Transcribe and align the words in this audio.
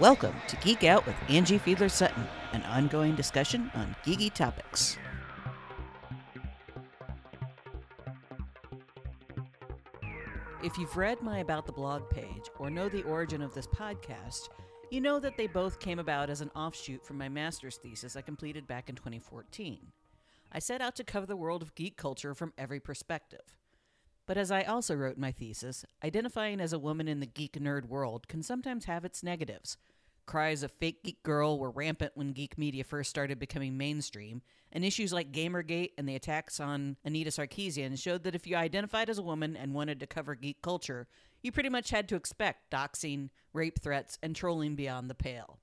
Welcome 0.00 0.34
to 0.48 0.56
Geek 0.56 0.84
Out 0.84 1.04
with 1.04 1.14
Angie 1.28 1.58
Fiedler 1.58 1.90
Sutton, 1.90 2.26
an 2.54 2.62
ongoing 2.62 3.14
discussion 3.14 3.70
on 3.74 3.94
geeky 4.06 4.32
topics. 4.32 4.96
If 10.64 10.78
you've 10.78 10.96
read 10.96 11.20
my 11.20 11.40
About 11.40 11.66
the 11.66 11.72
Blog 11.72 12.08
page 12.08 12.48
or 12.58 12.70
know 12.70 12.88
the 12.88 13.02
origin 13.02 13.42
of 13.42 13.52
this 13.52 13.66
podcast, 13.66 14.48
you 14.90 15.02
know 15.02 15.20
that 15.20 15.36
they 15.36 15.46
both 15.46 15.78
came 15.78 15.98
about 15.98 16.30
as 16.30 16.40
an 16.40 16.50
offshoot 16.56 17.04
from 17.04 17.18
my 17.18 17.28
master's 17.28 17.76
thesis 17.76 18.16
I 18.16 18.22
completed 18.22 18.66
back 18.66 18.88
in 18.88 18.94
2014. 18.94 19.78
I 20.52 20.58
set 20.58 20.82
out 20.82 20.94
to 20.96 21.04
cover 21.04 21.26
the 21.26 21.36
world 21.36 21.62
of 21.62 21.74
geek 21.74 21.96
culture 21.96 22.34
from 22.34 22.52
every 22.58 22.78
perspective. 22.78 23.56
But 24.26 24.36
as 24.36 24.50
I 24.50 24.62
also 24.62 24.94
wrote 24.94 25.16
in 25.16 25.20
my 25.20 25.32
thesis, 25.32 25.84
identifying 26.04 26.60
as 26.60 26.72
a 26.72 26.78
woman 26.78 27.08
in 27.08 27.20
the 27.20 27.26
geek 27.26 27.54
nerd 27.54 27.86
world 27.86 28.28
can 28.28 28.42
sometimes 28.42 28.84
have 28.84 29.04
its 29.04 29.22
negatives. 29.22 29.78
Cries 30.26 30.62
of 30.62 30.70
fake 30.70 31.02
geek 31.02 31.22
girl 31.22 31.58
were 31.58 31.70
rampant 31.70 32.12
when 32.14 32.32
geek 32.32 32.56
media 32.56 32.84
first 32.84 33.10
started 33.10 33.40
becoming 33.40 33.76
mainstream, 33.76 34.42
and 34.70 34.84
issues 34.84 35.12
like 35.12 35.32
Gamergate 35.32 35.92
and 35.98 36.08
the 36.08 36.14
attacks 36.14 36.60
on 36.60 36.96
Anita 37.04 37.30
Sarkeesian 37.30 38.00
showed 38.00 38.22
that 38.22 38.34
if 38.34 38.46
you 38.46 38.54
identified 38.54 39.10
as 39.10 39.18
a 39.18 39.22
woman 39.22 39.56
and 39.56 39.74
wanted 39.74 39.98
to 40.00 40.06
cover 40.06 40.36
geek 40.36 40.62
culture, 40.62 41.08
you 41.42 41.50
pretty 41.50 41.68
much 41.68 41.90
had 41.90 42.08
to 42.08 42.14
expect 42.14 42.70
doxing, 42.70 43.30
rape 43.52 43.80
threats, 43.80 44.18
and 44.22 44.36
trolling 44.36 44.76
beyond 44.76 45.10
the 45.10 45.14
pale. 45.14 45.58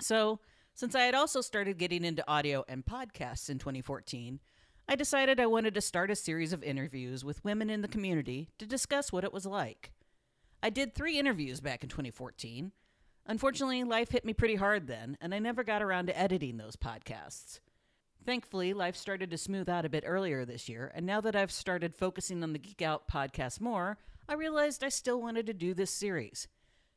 So, 0.00 0.40
since 0.78 0.94
I 0.94 1.02
had 1.02 1.14
also 1.16 1.40
started 1.40 1.76
getting 1.76 2.04
into 2.04 2.30
audio 2.30 2.64
and 2.68 2.86
podcasts 2.86 3.50
in 3.50 3.58
2014, 3.58 4.38
I 4.88 4.94
decided 4.94 5.40
I 5.40 5.46
wanted 5.46 5.74
to 5.74 5.80
start 5.80 6.08
a 6.08 6.14
series 6.14 6.52
of 6.52 6.62
interviews 6.62 7.24
with 7.24 7.44
women 7.44 7.68
in 7.68 7.82
the 7.82 7.88
community 7.88 8.50
to 8.58 8.64
discuss 8.64 9.12
what 9.12 9.24
it 9.24 9.32
was 9.32 9.44
like. 9.44 9.90
I 10.62 10.70
did 10.70 10.94
three 10.94 11.18
interviews 11.18 11.60
back 11.60 11.82
in 11.82 11.88
2014. 11.88 12.70
Unfortunately, 13.26 13.82
life 13.82 14.12
hit 14.12 14.24
me 14.24 14.32
pretty 14.32 14.54
hard 14.54 14.86
then, 14.86 15.18
and 15.20 15.34
I 15.34 15.40
never 15.40 15.64
got 15.64 15.82
around 15.82 16.06
to 16.06 16.16
editing 16.16 16.58
those 16.58 16.76
podcasts. 16.76 17.58
Thankfully, 18.24 18.72
life 18.72 18.94
started 18.94 19.32
to 19.32 19.36
smooth 19.36 19.68
out 19.68 19.84
a 19.84 19.88
bit 19.90 20.04
earlier 20.06 20.44
this 20.44 20.68
year, 20.68 20.92
and 20.94 21.04
now 21.04 21.20
that 21.22 21.34
I've 21.34 21.50
started 21.50 21.96
focusing 21.96 22.44
on 22.44 22.52
the 22.52 22.58
Geek 22.60 22.82
Out 22.82 23.08
podcast 23.08 23.60
more, 23.60 23.98
I 24.28 24.34
realized 24.34 24.84
I 24.84 24.90
still 24.90 25.20
wanted 25.20 25.46
to 25.46 25.54
do 25.54 25.74
this 25.74 25.90
series. 25.90 26.46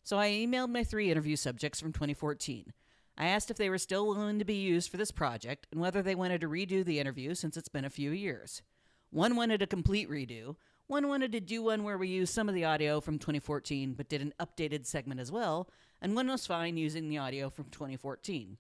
So 0.04 0.20
I 0.20 0.30
emailed 0.30 0.70
my 0.70 0.84
three 0.84 1.09
interview 1.09 1.36
subjects 1.36 1.80
from 1.80 1.94
2014. 1.94 2.74
I 3.17 3.28
asked 3.28 3.52
if 3.52 3.58
they 3.58 3.70
were 3.70 3.78
still 3.78 4.08
willing 4.08 4.40
to 4.40 4.45
be 4.45 4.56
used 4.56 4.90
for 4.90 4.98
this 4.98 5.12
project 5.12 5.67
and 5.72 5.81
whether 5.81 6.02
they 6.02 6.16
wanted 6.16 6.42
to 6.42 6.50
redo 6.50 6.84
the 6.84 7.00
interview 7.00 7.36
since 7.36 7.58
it's 7.58 7.70
been 7.70 7.86
a 7.86 7.90
few 7.90 8.12
years. 8.12 8.62
One 9.09 9.36
wanted 9.36 9.62
a 9.62 9.68
complete 9.68 10.09
redo, 10.09 10.56
one 10.88 11.08
wanted 11.08 11.31
to 11.34 11.40
do 11.40 11.64
one 11.64 11.84
where 11.84 11.98
we 11.98 12.08
used 12.08 12.34
some 12.34 12.50
of 12.50 12.56
the 12.56 12.66
audio 12.66 13.00
from 13.00 13.20
2014 13.20 13.94
but 13.94 14.09
did 14.09 14.22
an 14.22 14.34
updated 14.40 14.86
segment 14.86 15.20
as 15.20 15.31
well, 15.31 15.70
and 16.02 16.16
one 16.16 16.28
was 16.28 16.48
fine 16.48 16.78
using 16.78 17.09
the 17.09 17.18
audio 17.18 17.50
from 17.50 17.66
2014. 17.66 18.58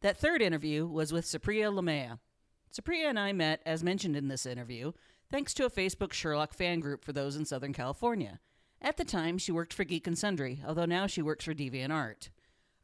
That 0.00 0.18
third 0.18 0.42
interview 0.42 0.86
was 0.86 1.12
with 1.12 1.24
Supriya 1.24 1.72
Lamaya. 1.72 2.18
Supriya 2.70 3.08
and 3.08 3.18
I 3.18 3.32
met, 3.32 3.62
as 3.64 3.82
mentioned 3.82 4.16
in 4.16 4.28
this 4.28 4.44
interview, 4.44 4.92
thanks 5.30 5.54
to 5.54 5.64
a 5.64 5.70
Facebook 5.70 6.12
Sherlock 6.12 6.52
fan 6.52 6.80
group 6.80 7.04
for 7.04 7.12
those 7.12 7.36
in 7.36 7.46
Southern 7.46 7.72
California. 7.72 8.40
At 8.82 8.98
the 8.98 9.04
time, 9.04 9.38
she 9.38 9.52
worked 9.52 9.72
for 9.72 9.84
Geek 9.84 10.06
and 10.06 10.18
Sundry, 10.18 10.62
although 10.66 10.84
now 10.84 11.06
she 11.06 11.22
works 11.22 11.46
for 11.46 11.54
DeviantArt. 11.54 12.28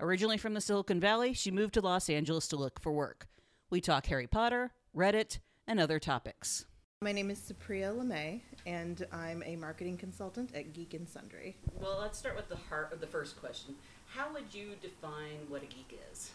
Originally 0.02 0.38
from 0.38 0.54
the 0.54 0.62
Silicon 0.62 0.98
Valley, 0.98 1.34
she 1.34 1.50
moved 1.50 1.74
to 1.74 1.82
Los 1.82 2.08
Angeles 2.08 2.48
to 2.48 2.56
look 2.56 2.80
for 2.80 2.90
work. 2.90 3.28
We 3.68 3.82
talk 3.82 4.06
Harry 4.06 4.26
Potter, 4.26 4.72
Reddit, 4.96 5.40
and 5.66 5.78
other 5.78 5.98
topics. 5.98 6.64
My 7.02 7.12
name 7.12 7.30
is 7.30 7.38
Supriya 7.38 7.94
LeMay, 7.94 8.41
and 8.64 9.06
I'm 9.12 9.42
a 9.44 9.56
marketing 9.56 9.98
consultant 9.98 10.54
at 10.54 10.72
Geek 10.72 10.94
and 10.94 11.06
Sundry. 11.06 11.58
Well, 11.78 11.98
let's 12.00 12.19
start 12.19 12.34
with 12.34 12.48
the 12.48 12.56
heart 12.56 12.94
of 12.94 13.02
the 13.02 13.06
first 13.06 13.38
question. 13.38 13.75
How 14.06 14.32
would 14.32 14.54
you 14.54 14.70
define 14.80 15.47
what 15.48 15.62
a 15.62 15.66
geek 15.66 16.00
is? 16.10 16.30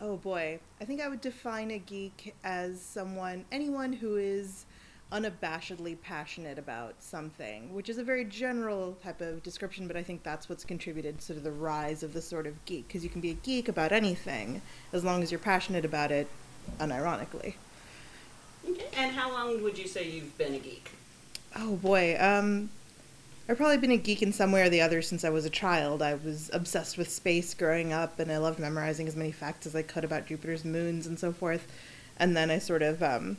Oh 0.00 0.16
boy, 0.16 0.58
I 0.80 0.84
think 0.84 1.00
I 1.00 1.06
would 1.06 1.20
define 1.20 1.70
a 1.70 1.78
geek 1.78 2.34
as 2.42 2.80
someone, 2.80 3.44
anyone 3.52 3.92
who 3.92 4.16
is 4.16 4.66
unabashedly 5.12 6.00
passionate 6.00 6.58
about 6.58 6.94
something, 7.00 7.74
which 7.74 7.88
is 7.88 7.98
a 7.98 8.04
very 8.04 8.24
general 8.24 8.96
type 9.02 9.20
of 9.20 9.42
description, 9.42 9.86
but 9.86 9.96
I 9.96 10.02
think 10.02 10.22
that's 10.22 10.48
what's 10.48 10.64
contributed 10.64 11.20
to 11.20 11.34
the 11.34 11.50
rise 11.50 12.02
of 12.02 12.12
the 12.12 12.22
sort 12.22 12.46
of 12.46 12.64
geek, 12.64 12.86
because 12.86 13.02
you 13.02 13.10
can 13.10 13.20
be 13.20 13.30
a 13.30 13.34
geek 13.34 13.68
about 13.68 13.92
anything 13.92 14.62
as 14.92 15.04
long 15.04 15.22
as 15.22 15.32
you're 15.32 15.40
passionate 15.40 15.84
about 15.84 16.12
it, 16.12 16.28
unironically. 16.78 17.54
Okay. 18.68 18.86
And 18.96 19.12
how 19.12 19.32
long 19.32 19.62
would 19.62 19.78
you 19.78 19.88
say 19.88 20.08
you've 20.08 20.36
been 20.38 20.54
a 20.54 20.58
geek? 20.58 20.90
Oh 21.56 21.76
boy, 21.76 22.16
um, 22.20 22.70
I've 23.48 23.56
probably 23.56 23.78
been 23.78 23.90
a 23.90 23.96
geek 23.96 24.22
in 24.22 24.32
some 24.32 24.52
way 24.52 24.62
or 24.62 24.68
the 24.68 24.80
other 24.80 25.02
since 25.02 25.24
I 25.24 25.30
was 25.30 25.44
a 25.44 25.50
child. 25.50 26.02
I 26.02 26.14
was 26.14 26.50
obsessed 26.52 26.96
with 26.96 27.10
space 27.10 27.52
growing 27.52 27.92
up, 27.92 28.20
and 28.20 28.30
I 28.30 28.36
loved 28.36 28.60
memorizing 28.60 29.08
as 29.08 29.16
many 29.16 29.32
facts 29.32 29.66
as 29.66 29.74
I 29.74 29.82
could 29.82 30.04
about 30.04 30.26
Jupiter's 30.26 30.64
moons 30.64 31.06
and 31.06 31.18
so 31.18 31.32
forth. 31.32 31.66
And 32.16 32.36
then 32.36 32.50
I 32.50 32.58
sort 32.58 32.82
of 32.82 33.02
um, 33.02 33.38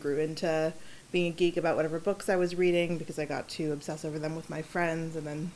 grew 0.00 0.18
into 0.18 0.72
being 1.10 1.32
a 1.32 1.34
geek 1.34 1.56
about 1.56 1.76
whatever 1.76 1.98
books 1.98 2.28
I 2.28 2.36
was 2.36 2.54
reading 2.54 2.98
because 2.98 3.18
I 3.18 3.24
got 3.24 3.48
to 3.50 3.72
obsess 3.72 4.04
over 4.04 4.18
them 4.18 4.36
with 4.36 4.50
my 4.50 4.62
friends 4.62 5.16
and 5.16 5.26
then 5.26 5.52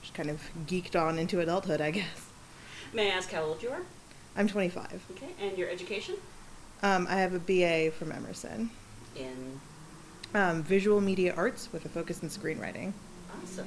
just 0.00 0.14
kind 0.14 0.30
of 0.30 0.40
geeked 0.66 1.00
on 1.00 1.18
into 1.18 1.40
adulthood, 1.40 1.80
I 1.80 1.90
guess. 1.90 2.26
May 2.92 3.10
I 3.10 3.14
ask 3.14 3.30
how 3.30 3.42
old 3.42 3.62
you 3.62 3.70
are? 3.70 3.82
I'm 4.36 4.48
25. 4.48 5.04
Okay, 5.12 5.28
and 5.40 5.56
your 5.58 5.68
education? 5.68 6.16
Um, 6.82 7.06
I 7.10 7.16
have 7.16 7.34
a 7.34 7.38
BA 7.38 7.90
from 7.92 8.12
Emerson. 8.12 8.70
In? 9.16 9.60
Um, 10.34 10.62
visual 10.62 11.00
media 11.00 11.34
arts 11.36 11.68
with 11.72 11.84
a 11.84 11.88
focus 11.88 12.22
in 12.22 12.28
screenwriting. 12.28 12.92
Awesome. 13.42 13.66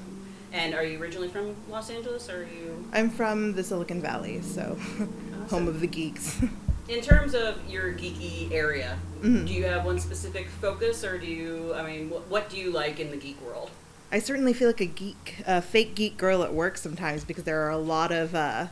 And 0.52 0.74
are 0.74 0.84
you 0.84 1.00
originally 1.00 1.28
from 1.28 1.56
Los 1.70 1.90
Angeles 1.90 2.30
or 2.30 2.42
are 2.42 2.44
you? 2.44 2.88
I'm 2.92 3.10
from 3.10 3.54
the 3.54 3.64
Silicon 3.64 4.02
Valley, 4.02 4.42
so 4.42 4.78
awesome. 4.94 5.48
home 5.50 5.68
of 5.68 5.80
the 5.80 5.88
geeks. 5.88 6.42
in 6.90 7.02
terms 7.02 7.36
of 7.36 7.58
your 7.70 7.94
geeky 7.94 8.52
area, 8.52 8.98
mm-hmm. 9.22 9.46
do 9.46 9.54
you 9.54 9.64
have 9.66 9.86
one 9.86 10.00
specific 10.00 10.50
focus, 10.60 11.04
or 11.04 11.18
do 11.18 11.28
you? 11.28 11.74
I 11.76 11.86
mean, 11.86 12.10
what, 12.10 12.28
what 12.28 12.50
do 12.50 12.58
you 12.58 12.72
like 12.72 13.00
in 13.00 13.12
the 13.12 13.18
geek 13.18 13.40
world? 13.42 13.70
I 14.12 14.18
certainly 14.18 14.54
feel 14.54 14.68
like 14.68 14.82
a 14.82 14.86
geek, 14.86 15.44
a 15.46 15.62
fake 15.62 15.94
geek 15.94 16.18
girl 16.18 16.42
at 16.42 16.54
work 16.54 16.78
sometimes 16.78 17.24
because 17.24 17.44
there 17.44 17.62
are 17.62 17.70
a 17.70 17.78
lot 17.78 18.12
of 18.12 18.34
uh, 18.34 18.68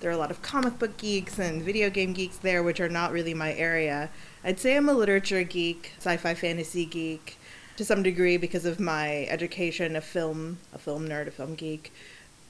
there 0.00 0.10
are 0.10 0.14
a 0.14 0.18
lot 0.18 0.30
of 0.30 0.42
comic 0.42 0.78
book 0.78 0.98
geeks 0.98 1.38
and 1.38 1.62
video 1.62 1.88
game 1.88 2.12
geeks 2.12 2.36
there, 2.36 2.62
which 2.62 2.78
are 2.78 2.90
not 2.90 3.10
really 3.10 3.32
my 3.32 3.54
area. 3.54 4.10
I'd 4.44 4.60
say 4.60 4.76
I'm 4.76 4.88
a 4.88 4.92
literature 4.92 5.42
geek, 5.42 5.92
sci-fi 5.98 6.34
fantasy 6.34 6.84
geek, 6.84 7.38
to 7.76 7.84
some 7.84 8.02
degree 8.02 8.36
because 8.36 8.66
of 8.66 8.78
my 8.78 9.24
education, 9.26 9.96
a 9.96 10.02
film, 10.02 10.58
a 10.74 10.78
film 10.78 11.08
nerd, 11.08 11.28
a 11.28 11.30
film 11.30 11.54
geek. 11.54 11.92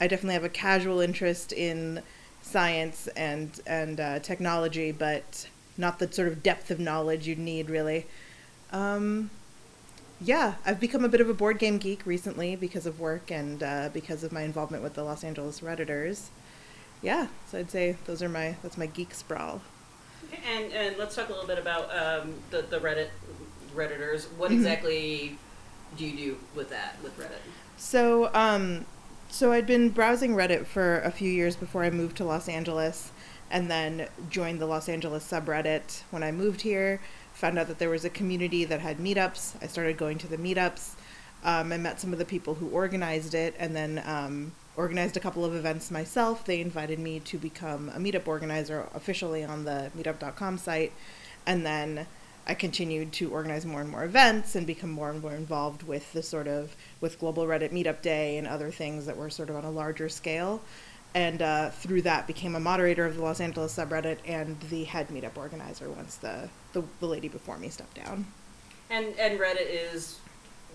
I 0.01 0.07
definitely 0.07 0.33
have 0.33 0.43
a 0.43 0.49
casual 0.49 0.99
interest 0.99 1.53
in 1.53 2.01
science 2.43 3.07
and 3.15 3.59
and 3.65 3.99
uh, 3.99 4.19
technology, 4.19 4.91
but 4.91 5.47
not 5.77 5.97
the 5.97 6.11
sort 6.11 6.27
of 6.27 6.43
depth 6.43 6.69
of 6.69 6.79
knowledge 6.79 7.27
you'd 7.27 7.39
need 7.39 7.69
really. 7.69 8.05
Um, 8.71 9.31
yeah, 10.21 10.55
I've 10.65 10.79
become 10.79 11.03
a 11.03 11.09
bit 11.09 11.21
of 11.21 11.29
a 11.29 11.33
board 11.33 11.59
game 11.59 11.77
geek 11.79 12.05
recently 12.05 12.55
because 12.55 12.85
of 12.85 12.99
work 12.99 13.31
and 13.31 13.63
uh, 13.63 13.89
because 13.91 14.23
of 14.23 14.31
my 14.31 14.41
involvement 14.41 14.83
with 14.83 14.93
the 14.93 15.03
Los 15.03 15.23
Angeles 15.23 15.61
Redditors. 15.61 16.27
Yeah, 17.01 17.27
so 17.49 17.59
I'd 17.59 17.71
say 17.71 17.97
those 18.05 18.21
are 18.21 18.29
my 18.29 18.55
that's 18.61 18.77
my 18.77 18.85
geek 18.85 19.13
sprawl. 19.13 19.61
And 20.49 20.71
and 20.71 20.97
let's 20.97 21.15
talk 21.15 21.29
a 21.29 21.31
little 21.31 21.47
bit 21.47 21.59
about 21.59 21.89
um, 21.95 22.35
the 22.51 22.61
the 22.61 22.79
Reddit 22.79 23.09
Redditors. 23.75 24.25
What 24.37 24.51
mm-hmm. 24.51 24.59
exactly 24.59 25.37
do 25.97 26.05
you 26.05 26.17
do 26.17 26.37
with 26.55 26.69
that 26.69 26.95
with 27.03 27.17
Reddit? 27.19 27.39
So 27.77 28.33
um, 28.33 28.85
so 29.33 29.51
I'd 29.51 29.65
been 29.65 29.89
browsing 29.89 30.35
Reddit 30.35 30.67
for 30.67 30.99
a 30.99 31.09
few 31.09 31.29
years 31.29 31.55
before 31.55 31.83
I 31.83 31.89
moved 31.89 32.17
to 32.17 32.23
Los 32.23 32.47
Angeles, 32.47 33.11
and 33.49 33.69
then 33.69 34.07
joined 34.29 34.61
the 34.61 34.67
Los 34.67 34.87
Angeles 34.87 35.27
subreddit 35.27 36.03
when 36.11 36.21
I 36.21 36.31
moved 36.31 36.61
here. 36.61 37.01
Found 37.33 37.57
out 37.57 37.67
that 37.67 37.79
there 37.79 37.89
was 37.89 38.05
a 38.05 38.11
community 38.11 38.63
that 38.63 38.81
had 38.81 38.99
meetups. 38.99 39.55
I 39.59 39.65
started 39.65 39.97
going 39.97 40.19
to 40.19 40.27
the 40.27 40.37
meetups. 40.37 40.93
Um, 41.43 41.71
I 41.71 41.77
met 41.77 41.99
some 41.99 42.13
of 42.13 42.19
the 42.19 42.25
people 42.25 42.53
who 42.53 42.69
organized 42.69 43.33
it, 43.33 43.55
and 43.57 43.75
then 43.75 44.03
um, 44.05 44.51
organized 44.77 45.17
a 45.17 45.19
couple 45.19 45.43
of 45.43 45.55
events 45.55 45.89
myself. 45.89 46.45
They 46.45 46.61
invited 46.61 46.99
me 46.99 47.19
to 47.21 47.39
become 47.39 47.89
a 47.89 47.97
meetup 47.97 48.27
organizer 48.27 48.87
officially 48.93 49.43
on 49.43 49.65
the 49.65 49.89
meetup.com 49.97 50.59
site, 50.59 50.91
and 51.47 51.65
then 51.65 52.05
I 52.45 52.53
continued 52.53 53.13
to 53.13 53.31
organize 53.31 53.65
more 53.65 53.81
and 53.81 53.89
more 53.89 54.03
events 54.03 54.55
and 54.55 54.67
become 54.67 54.91
more 54.91 55.09
and 55.09 55.21
more 55.21 55.33
involved 55.33 55.83
with 55.83 56.11
the 56.11 56.21
sort 56.21 56.47
of 56.47 56.75
with 56.99 57.19
Global 57.19 57.45
Reddit 57.45 57.71
Meetup 57.71 58.01
Day 58.01 58.37
and 58.37 58.47
other 58.47 58.69
things 58.69 59.05
that 59.05 59.15
were 59.15 59.29
sort 59.29 59.49
of 59.49 59.55
on 59.55 59.63
a 59.63 59.71
larger 59.71 60.09
scale. 60.09 60.61
And 61.15 61.41
uh, 61.41 61.69
through 61.69 62.01
that, 62.01 62.25
became 62.25 62.55
a 62.55 62.59
moderator 62.59 63.05
of 63.05 63.15
the 63.15 63.21
Los 63.21 63.39
Angeles 63.39 63.75
subreddit 63.75 64.17
and 64.25 64.59
the 64.69 64.83
head 64.83 65.09
meetup 65.09 65.37
organizer 65.37 65.89
once 65.89 66.15
the, 66.15 66.49
the, 66.73 66.83
the 66.99 67.05
lady 67.05 67.27
before 67.27 67.57
me 67.57 67.69
stepped 67.69 67.95
down. 67.95 68.25
And 68.89 69.17
and 69.19 69.39
Reddit 69.39 69.67
is 69.69 70.19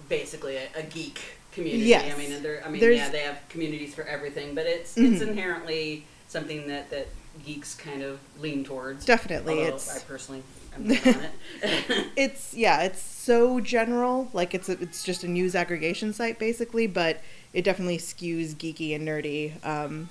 basically 0.09 0.57
a, 0.57 0.69
a 0.77 0.83
geek 0.85 1.21
community. 1.53 1.85
Yes. 1.85 2.15
I 2.15 2.19
mean, 2.19 2.61
I 2.65 2.69
mean, 2.69 2.81
There's, 2.81 2.97
yeah, 2.97 3.09
they 3.11 3.21
have 3.21 3.41
communities 3.49 3.95
for 3.95 4.05
everything, 4.05 4.55
but 4.55 4.67
it's 4.67 4.95
mm-hmm. 4.95 5.13
it's 5.13 5.23
inherently 5.23 6.07
something 6.29 6.69
that 6.69 6.91
that 6.91 7.09
geeks 7.45 7.75
kind 7.75 8.03
of 8.03 8.21
lean 8.41 8.65
towards. 8.65 9.05
Definitely, 9.05 9.59
Although 9.59 9.67
it's- 9.67 9.97
I 9.97 10.01
personally 10.07 10.43
am 10.77 10.85
on 10.87 10.91
it. 10.91 11.31
It's 12.17 12.55
yeah, 12.55 12.83
it's 12.83 13.01
so 13.03 13.61
general. 13.61 14.29
Like 14.33 14.55
it's 14.55 14.69
a, 14.69 14.73
it's 14.81 15.03
just 15.03 15.25
a 15.25 15.29
news 15.29 15.55
aggregation 15.55 16.13
site 16.13 16.39
basically, 16.39 16.87
but 16.87 17.21
it 17.53 17.63
definitely 17.63 17.99
skews 17.99 18.55
geeky 18.55 18.95
and 18.95 19.07
nerdy, 19.07 19.65
um, 19.67 20.09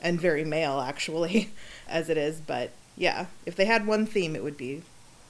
and 0.00 0.20
very 0.20 0.44
male 0.44 0.80
actually, 0.80 1.50
as 1.88 2.08
it 2.08 2.16
is. 2.16 2.40
But 2.40 2.70
yeah, 2.96 3.26
if 3.44 3.56
they 3.56 3.64
had 3.66 3.86
one 3.86 4.06
theme, 4.06 4.34
it 4.36 4.42
would 4.42 4.56
be, 4.56 4.82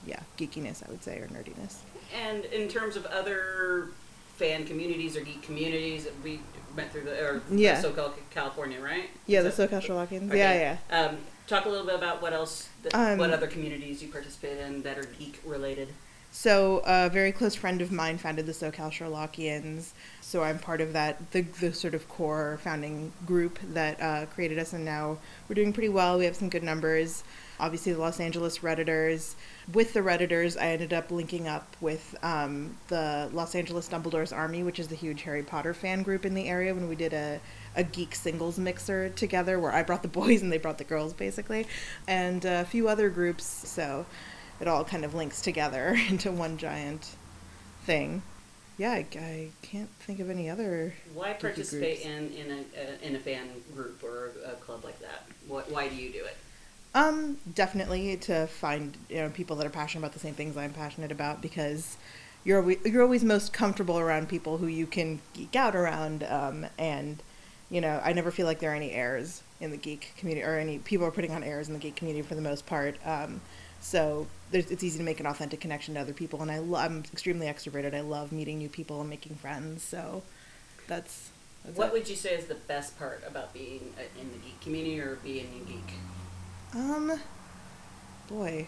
yeah, 0.07 0.21
geekiness. 0.39 0.87
I 0.87 0.91
would 0.91 1.03
say 1.03 1.19
or 1.19 1.27
nerdiness. 1.29 1.79
and 2.15 2.45
in 2.47 2.69
terms 2.69 2.97
of 2.97 3.07
other 3.07 3.89
fan 4.37 4.65
communities 4.67 5.17
or 5.17 5.21
geek 5.23 5.43
communities, 5.43 6.07
we 6.23 6.41
went 6.77 6.93
through 6.93 7.03
the 7.03 7.19
or 7.25 7.43
Yeah. 7.51 7.81
the 7.81 7.89
SoCal 7.89 8.13
California, 8.31 8.81
right? 8.81 9.11
Yeah, 9.27 9.43
the 9.43 9.51
SoCal 9.51 9.81
Sherlockians. 9.83 10.29
Okay. 10.29 10.39
Yeah, 10.39 10.77
yeah. 10.91 10.99
Um, 11.07 11.19
talk 11.47 11.65
a 11.65 11.69
little 11.69 11.87
bit 11.87 11.95
about 11.95 12.21
what 12.23 12.33
else, 12.33 12.69
that, 12.83 12.95
Um, 12.95 13.19
what 13.19 13.31
other 13.31 13.47
communities 13.47 14.03
you 14.03 14.09
participate 14.09 14.59
in 14.59 14.83
that 14.83 14.99
are 14.99 15.05
geek 15.19 15.41
related. 15.45 15.89
So 16.33 16.83
a 16.85 17.09
very 17.09 17.33
close 17.33 17.55
friend 17.55 17.81
of 17.81 17.91
mine 17.91 18.19
founded 18.19 18.45
the 18.45 18.53
SoCal 18.53 18.91
Sherlockians. 18.91 19.91
So 20.21 20.43
I'm 20.43 20.59
part 20.59 20.81
of 20.83 20.93
that, 20.93 21.31
the, 21.31 21.43
the 21.43 21.73
sort 21.73 21.95
of 21.95 22.09
core 22.09 22.61
founding 22.63 23.13
group 23.25 23.59
that 23.73 24.01
uh, 24.03 24.27
created 24.27 24.59
us, 24.59 24.73
and 24.75 24.85
now 24.85 25.17
we're 25.49 25.55
doing 25.55 25.73
pretty 25.73 25.89
well. 25.89 26.19
We 26.19 26.27
have 26.27 26.37
some 26.37 26.51
good 26.51 26.63
numbers. 26.63 27.25
Obviously, 27.59 27.93
the 27.93 27.99
Los 27.99 28.21
Angeles 28.21 28.59
Redditors. 28.59 29.35
With 29.73 29.93
the 29.93 30.01
Redditors, 30.01 30.61
I 30.61 30.69
ended 30.69 30.93
up 30.93 31.11
linking 31.11 31.49
up 31.49 31.77
with 31.81 32.15
um, 32.23 32.77
the 32.89 33.31
Los 33.33 33.55
Angeles 33.55 33.89
Dumbledore's 33.89 34.33
Army, 34.33 34.63
which 34.63 34.79
is 34.79 34.89
the 34.89 34.95
huge 34.95 35.23
Harry 35.23 35.43
Potter 35.43 35.75
fan 35.75 36.03
group 36.03 36.27
in 36.27 36.35
the 36.35 36.49
area, 36.49 36.75
when 36.75 36.89
we 36.89 36.95
did 36.95 37.13
a, 37.13 37.41
a 37.75 37.83
geek 37.83 38.15
singles 38.15 38.59
mixer 38.59 39.09
together, 39.11 39.59
where 39.59 39.73
I 39.73 39.83
brought 39.83 40.03
the 40.03 40.09
boys 40.17 40.43
and 40.43 40.53
they 40.53 40.59
brought 40.59 40.79
the 40.79 40.85
girls, 40.85 41.13
basically, 41.13 41.67
and 42.07 42.45
a 42.45 42.65
few 42.65 42.89
other 42.89 43.09
groups. 43.09 43.45
So 43.45 44.07
it 44.61 44.69
all 44.69 44.85
kind 44.85 45.05
of 45.05 45.15
links 45.15 45.41
together 45.41 45.97
into 46.09 46.31
one 46.31 46.59
giant 46.59 47.17
thing. 47.85 48.23
Yeah, 48.79 48.91
I, 48.93 49.07
I 49.19 49.49
can't 49.63 49.89
think 50.01 50.21
of 50.21 50.29
any 50.29 50.51
other. 50.51 50.93
Why 51.15 51.33
participate 51.33 52.01
in 52.01 52.31
in 52.33 52.51
a, 52.51 52.65
a 52.79 53.07
in 53.07 53.17
a 53.17 53.19
fan 53.19 53.49
group 53.75 54.03
or 54.03 54.33
a 54.45 54.53
club 54.57 54.85
like 54.85 55.01
that? 55.01 55.27
What, 55.49 55.71
why 55.71 55.89
do 55.89 55.95
you 55.97 56.13
do 56.13 56.19
it? 56.19 56.37
Um, 56.97 57.37
definitely 57.55 58.17
to 58.17 58.47
find 58.47 58.97
you 59.11 59.17
know 59.17 59.29
people 59.29 59.55
that 59.57 59.67
are 59.67 59.71
passionate 59.71 60.01
about 60.01 60.15
the 60.15 60.19
same 60.19 60.33
things 60.33 60.57
I'm 60.57 60.73
passionate 60.73 61.13
about 61.13 61.43
because 61.43 61.99
you're 62.43 62.61
always, 62.61 62.79
you're 62.87 63.03
always 63.03 63.23
most 63.23 63.53
comfortable 63.53 63.99
around 63.99 64.31
people 64.31 64.57
who 64.57 64.67
you 64.67 64.87
can 64.87 65.21
geek 65.35 65.55
out 65.55 65.77
around. 65.77 66.25
Um, 66.25 66.65
and 66.79 67.23
you 67.69 67.83
know 67.83 68.01
I 68.03 68.15
never 68.15 68.31
feel 68.31 68.47
like 68.47 68.61
there 68.61 68.73
are 68.73 68.75
any 68.75 68.93
airs 68.93 69.43
in 69.61 69.73
the 69.73 69.77
geek 69.77 70.15
community 70.17 70.43
or 70.47 70.57
any 70.57 70.79
people 70.79 71.07
are 71.07 71.11
putting 71.11 71.33
on 71.33 71.45
airs 71.45 71.69
in 71.69 71.75
the 71.75 71.81
geek 71.81 71.97
community 71.97 72.27
for 72.27 72.35
the 72.35 72.41
most 72.41 72.65
part. 72.65 72.97
Um, 73.05 73.43
so 73.79 74.27
there's, 74.51 74.71
it's 74.71 74.83
easy 74.83 74.97
to 74.99 75.05
make 75.05 75.21
an 75.21 75.27
authentic 75.27 75.61
connection 75.61 75.95
to 75.95 76.01
other 76.01 76.15
people, 76.15 76.41
and 76.41 76.51
I 76.51 76.61
lo- 76.61 76.79
I'm 76.79 77.05
extremely 77.13 77.47
extroverted. 77.47 77.95
I 77.95 78.01
love 78.01 78.33
meeting 78.33 78.57
new 78.57 78.71
people 78.71 79.03
and 79.03 79.11
making 79.11 79.35
friends. 79.37 79.83
So 79.83 80.23
that's, 80.89 81.29
that's 81.63 81.77
What 81.77 81.89
it. 81.89 81.93
would 81.93 82.09
you 82.09 82.17
say 82.17 82.35
is 82.35 82.47
the 82.47 82.55
best 82.55 82.99
part 82.99 83.23
about 83.27 83.53
being 83.53 83.93
in 84.19 84.33
the 84.33 84.39
geek 84.39 84.61
community 84.63 84.99
or 84.99 85.17
being 85.23 85.63
a 85.63 85.71
geek? 85.71 85.95
Um, 86.77 87.19
boy, 88.29 88.67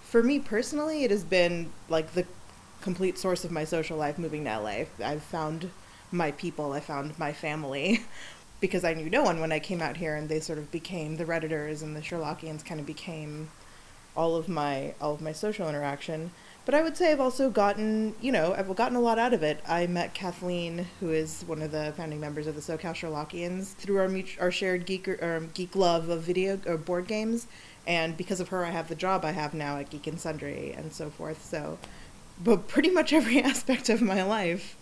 for 0.00 0.22
me 0.22 0.38
personally, 0.38 1.04
it 1.04 1.10
has 1.10 1.24
been 1.24 1.70
like 1.90 2.12
the 2.14 2.26
complete 2.80 3.18
source 3.18 3.44
of 3.44 3.50
my 3.50 3.64
social 3.64 3.98
life 3.98 4.18
moving 4.18 4.44
to 4.44 4.58
LA. 4.58 4.84
I've 5.04 5.22
found 5.22 5.70
my 6.10 6.30
people, 6.30 6.72
I 6.72 6.80
found 6.80 7.18
my 7.18 7.34
family, 7.34 8.00
because 8.60 8.82
I 8.82 8.94
knew 8.94 9.10
no 9.10 9.22
one 9.22 9.40
when 9.40 9.52
I 9.52 9.58
came 9.58 9.82
out 9.82 9.98
here, 9.98 10.16
and 10.16 10.30
they 10.30 10.40
sort 10.40 10.58
of 10.58 10.72
became 10.72 11.18
the 11.18 11.26
redditors 11.26 11.82
and 11.82 11.94
the 11.94 12.00
Sherlockians. 12.00 12.64
Kind 12.64 12.80
of 12.80 12.86
became 12.86 13.50
all 14.16 14.34
of 14.34 14.48
my 14.48 14.94
all 14.98 15.12
of 15.12 15.20
my 15.20 15.32
social 15.32 15.68
interaction. 15.68 16.30
But 16.64 16.76
I 16.76 16.82
would 16.82 16.96
say 16.96 17.10
I've 17.10 17.20
also 17.20 17.50
gotten, 17.50 18.14
you 18.20 18.30
know, 18.30 18.54
I've 18.56 18.74
gotten 18.76 18.96
a 18.96 19.00
lot 19.00 19.18
out 19.18 19.34
of 19.34 19.42
it. 19.42 19.60
I 19.66 19.88
met 19.88 20.14
Kathleen, 20.14 20.86
who 21.00 21.10
is 21.10 21.42
one 21.48 21.60
of 21.60 21.72
the 21.72 21.92
founding 21.96 22.20
members 22.20 22.46
of 22.46 22.54
the 22.54 22.60
SoCal 22.60 22.94
Sherlockians, 22.94 23.74
through 23.74 23.98
our 23.98 24.10
our 24.40 24.52
shared 24.52 24.86
geek 24.86 25.08
or, 25.08 25.48
geek 25.54 25.74
love 25.74 26.08
of 26.08 26.22
video 26.22 26.60
or 26.64 26.76
board 26.76 27.08
games, 27.08 27.48
and 27.86 28.16
because 28.16 28.38
of 28.40 28.48
her, 28.48 28.64
I 28.64 28.70
have 28.70 28.88
the 28.88 28.94
job 28.94 29.24
I 29.24 29.32
have 29.32 29.54
now 29.54 29.78
at 29.78 29.90
Geek 29.90 30.06
and 30.06 30.20
Sundry 30.20 30.72
and 30.72 30.92
so 30.92 31.10
forth. 31.10 31.44
So, 31.44 31.78
but 32.42 32.68
pretty 32.68 32.90
much 32.90 33.12
every 33.12 33.42
aspect 33.42 33.88
of 33.88 34.00
my 34.00 34.22
life 34.22 34.76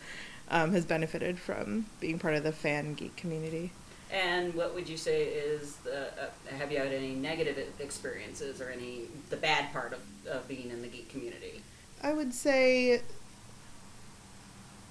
um, 0.50 0.72
has 0.72 0.84
benefited 0.84 1.38
from 1.38 1.86
being 1.98 2.18
part 2.18 2.34
of 2.34 2.42
the 2.42 2.52
fan 2.52 2.94
geek 2.94 3.16
community. 3.16 3.72
And 4.12 4.54
what 4.54 4.74
would 4.74 4.88
you 4.88 4.96
say 4.96 5.24
is 5.24 5.76
the? 5.76 6.08
Uh, 6.08 6.56
have 6.58 6.72
you 6.72 6.78
had 6.78 6.92
any 6.92 7.14
negative 7.14 7.58
experiences 7.78 8.60
or 8.60 8.68
any 8.68 9.02
the 9.30 9.36
bad 9.36 9.72
part 9.72 9.92
of, 9.92 10.00
of 10.26 10.48
being 10.48 10.70
in 10.70 10.82
the 10.82 10.88
geek 10.88 11.08
community? 11.08 11.62
I 12.02 12.12
would 12.12 12.32
say, 12.32 13.02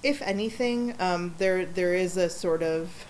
if 0.02 0.22
anything, 0.22 0.94
um, 1.00 1.34
there 1.38 1.64
there 1.66 1.94
is 1.94 2.16
a 2.16 2.30
sort 2.30 2.62
of 2.62 3.06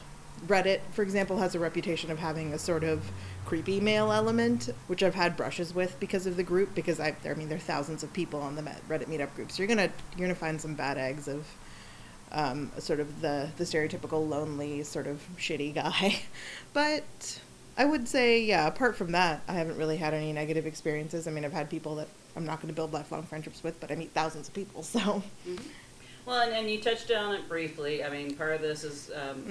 Reddit, 0.46 0.80
for 0.92 1.02
example, 1.02 1.38
has 1.38 1.54
a 1.54 1.58
reputation 1.58 2.10
of 2.10 2.18
having 2.18 2.52
a 2.52 2.58
sort 2.58 2.82
of 2.82 3.10
creepy 3.44 3.80
male 3.80 4.10
element, 4.10 4.70
which 4.86 5.02
I've 5.02 5.14
had 5.14 5.36
brushes 5.36 5.74
with 5.74 5.98
because 6.00 6.26
of 6.26 6.36
the 6.36 6.42
group. 6.42 6.74
Because 6.74 6.98
I, 6.98 7.14
I 7.24 7.34
mean, 7.34 7.48
there 7.48 7.58
are 7.58 7.60
thousands 7.60 8.02
of 8.02 8.12
people 8.12 8.40
on 8.40 8.56
the 8.56 8.62
Reddit 8.62 9.06
meetup 9.06 9.34
group, 9.34 9.52
so 9.52 9.62
you're 9.62 9.68
gonna 9.68 9.90
you're 10.16 10.26
gonna 10.26 10.34
find 10.34 10.60
some 10.60 10.74
bad 10.74 10.96
eggs 10.98 11.28
of 11.28 11.46
um, 12.32 12.72
sort 12.78 13.00
of 13.00 13.20
the 13.20 13.50
the 13.56 13.64
stereotypical 13.64 14.26
lonely 14.26 14.82
sort 14.82 15.06
of 15.06 15.20
shitty 15.36 15.74
guy. 15.74 16.20
but 16.72 17.40
I 17.76 17.84
would 17.84 18.08
say, 18.08 18.42
yeah. 18.42 18.66
Apart 18.66 18.96
from 18.96 19.12
that, 19.12 19.42
I 19.46 19.52
haven't 19.54 19.76
really 19.76 19.98
had 19.98 20.14
any 20.14 20.32
negative 20.32 20.66
experiences. 20.66 21.26
I 21.26 21.30
mean, 21.30 21.44
I've 21.44 21.52
had 21.52 21.68
people 21.68 21.96
that 21.96 22.08
I'm 22.36 22.44
not 22.44 22.56
going 22.60 22.68
to 22.68 22.74
build 22.74 22.92
lifelong 22.92 23.22
friendships 23.24 23.62
with, 23.62 23.80
but 23.80 23.90
I 23.90 23.94
meet 23.96 24.10
thousands 24.12 24.48
of 24.48 24.54
people. 24.54 24.82
So 24.82 25.22
Well, 26.26 26.42
and, 26.42 26.52
and 26.52 26.70
you 26.70 26.80
touched 26.80 27.10
on 27.10 27.34
it 27.34 27.48
briefly. 27.48 28.04
I 28.04 28.10
mean, 28.10 28.34
part 28.34 28.52
of 28.54 28.60
this 28.60 28.84
is 28.84 29.10
um, 29.14 29.42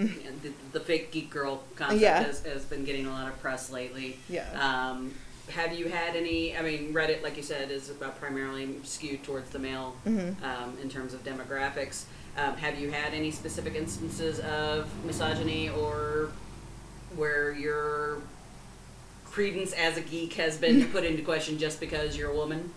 the, 0.43 0.51
the 0.71 0.79
fake 0.79 1.11
geek 1.11 1.29
girl 1.29 1.63
concept 1.75 2.01
Yeah. 2.01 2.23
has, 2.23 2.45
has 2.45 2.63
been 2.65 2.85
getting 2.85 3.05
a 3.07 3.09
lot 3.09 3.27
of 3.27 3.39
press 3.41 3.69
lately. 3.71 4.17
Yeah. 4.29 4.45
Um, 4.53 5.11
have 5.49 5.73
you 5.73 5.87
had 5.89 6.15
any? 6.15 6.55
I 6.55 6.61
mean, 6.61 6.93
Reddit, 6.93 7.23
like 7.23 7.35
you 7.35 7.41
said, 7.43 7.71
is 7.71 7.89
about 7.89 8.19
primarily 8.19 8.75
skewed 8.83 9.23
towards 9.23 9.49
the 9.49 9.57
male 9.59 9.95
Mhm. 10.05 10.35
um, 10.43 10.77
in 10.81 10.89
terms 10.89 11.13
of 11.15 11.23
demographics. 11.23 12.03
Um, 12.37 12.55
have 12.57 12.79
you 12.79 12.91
had 12.91 13.13
any 13.15 13.31
specific 13.31 13.73
instances 13.73 14.39
of 14.41 14.87
misogyny 15.05 15.69
or 15.69 16.29
where 17.15 17.51
your 17.51 18.21
credence 19.31 19.73
as 19.73 19.97
a 19.97 20.01
geek 20.01 20.33
has 20.33 20.57
been 20.57 20.85
put 20.92 21.04
into 21.04 21.23
question 21.23 21.57
just 21.57 21.80
because 21.80 22.18
you're 22.18 22.31
a 22.31 22.35
woman? 22.35 22.73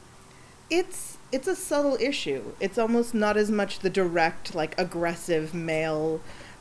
it's 0.73 1.19
it's 1.31 1.47
a 1.47 1.55
subtle 1.55 1.97
issue. 2.01 2.53
It's 2.61 2.79
almost 2.79 3.15
not 3.15 3.37
as 3.37 3.51
much 3.51 3.79
the 3.81 3.91
direct, 3.91 4.55
like 4.55 4.79
aggressive 4.79 5.55
male. 5.55 6.21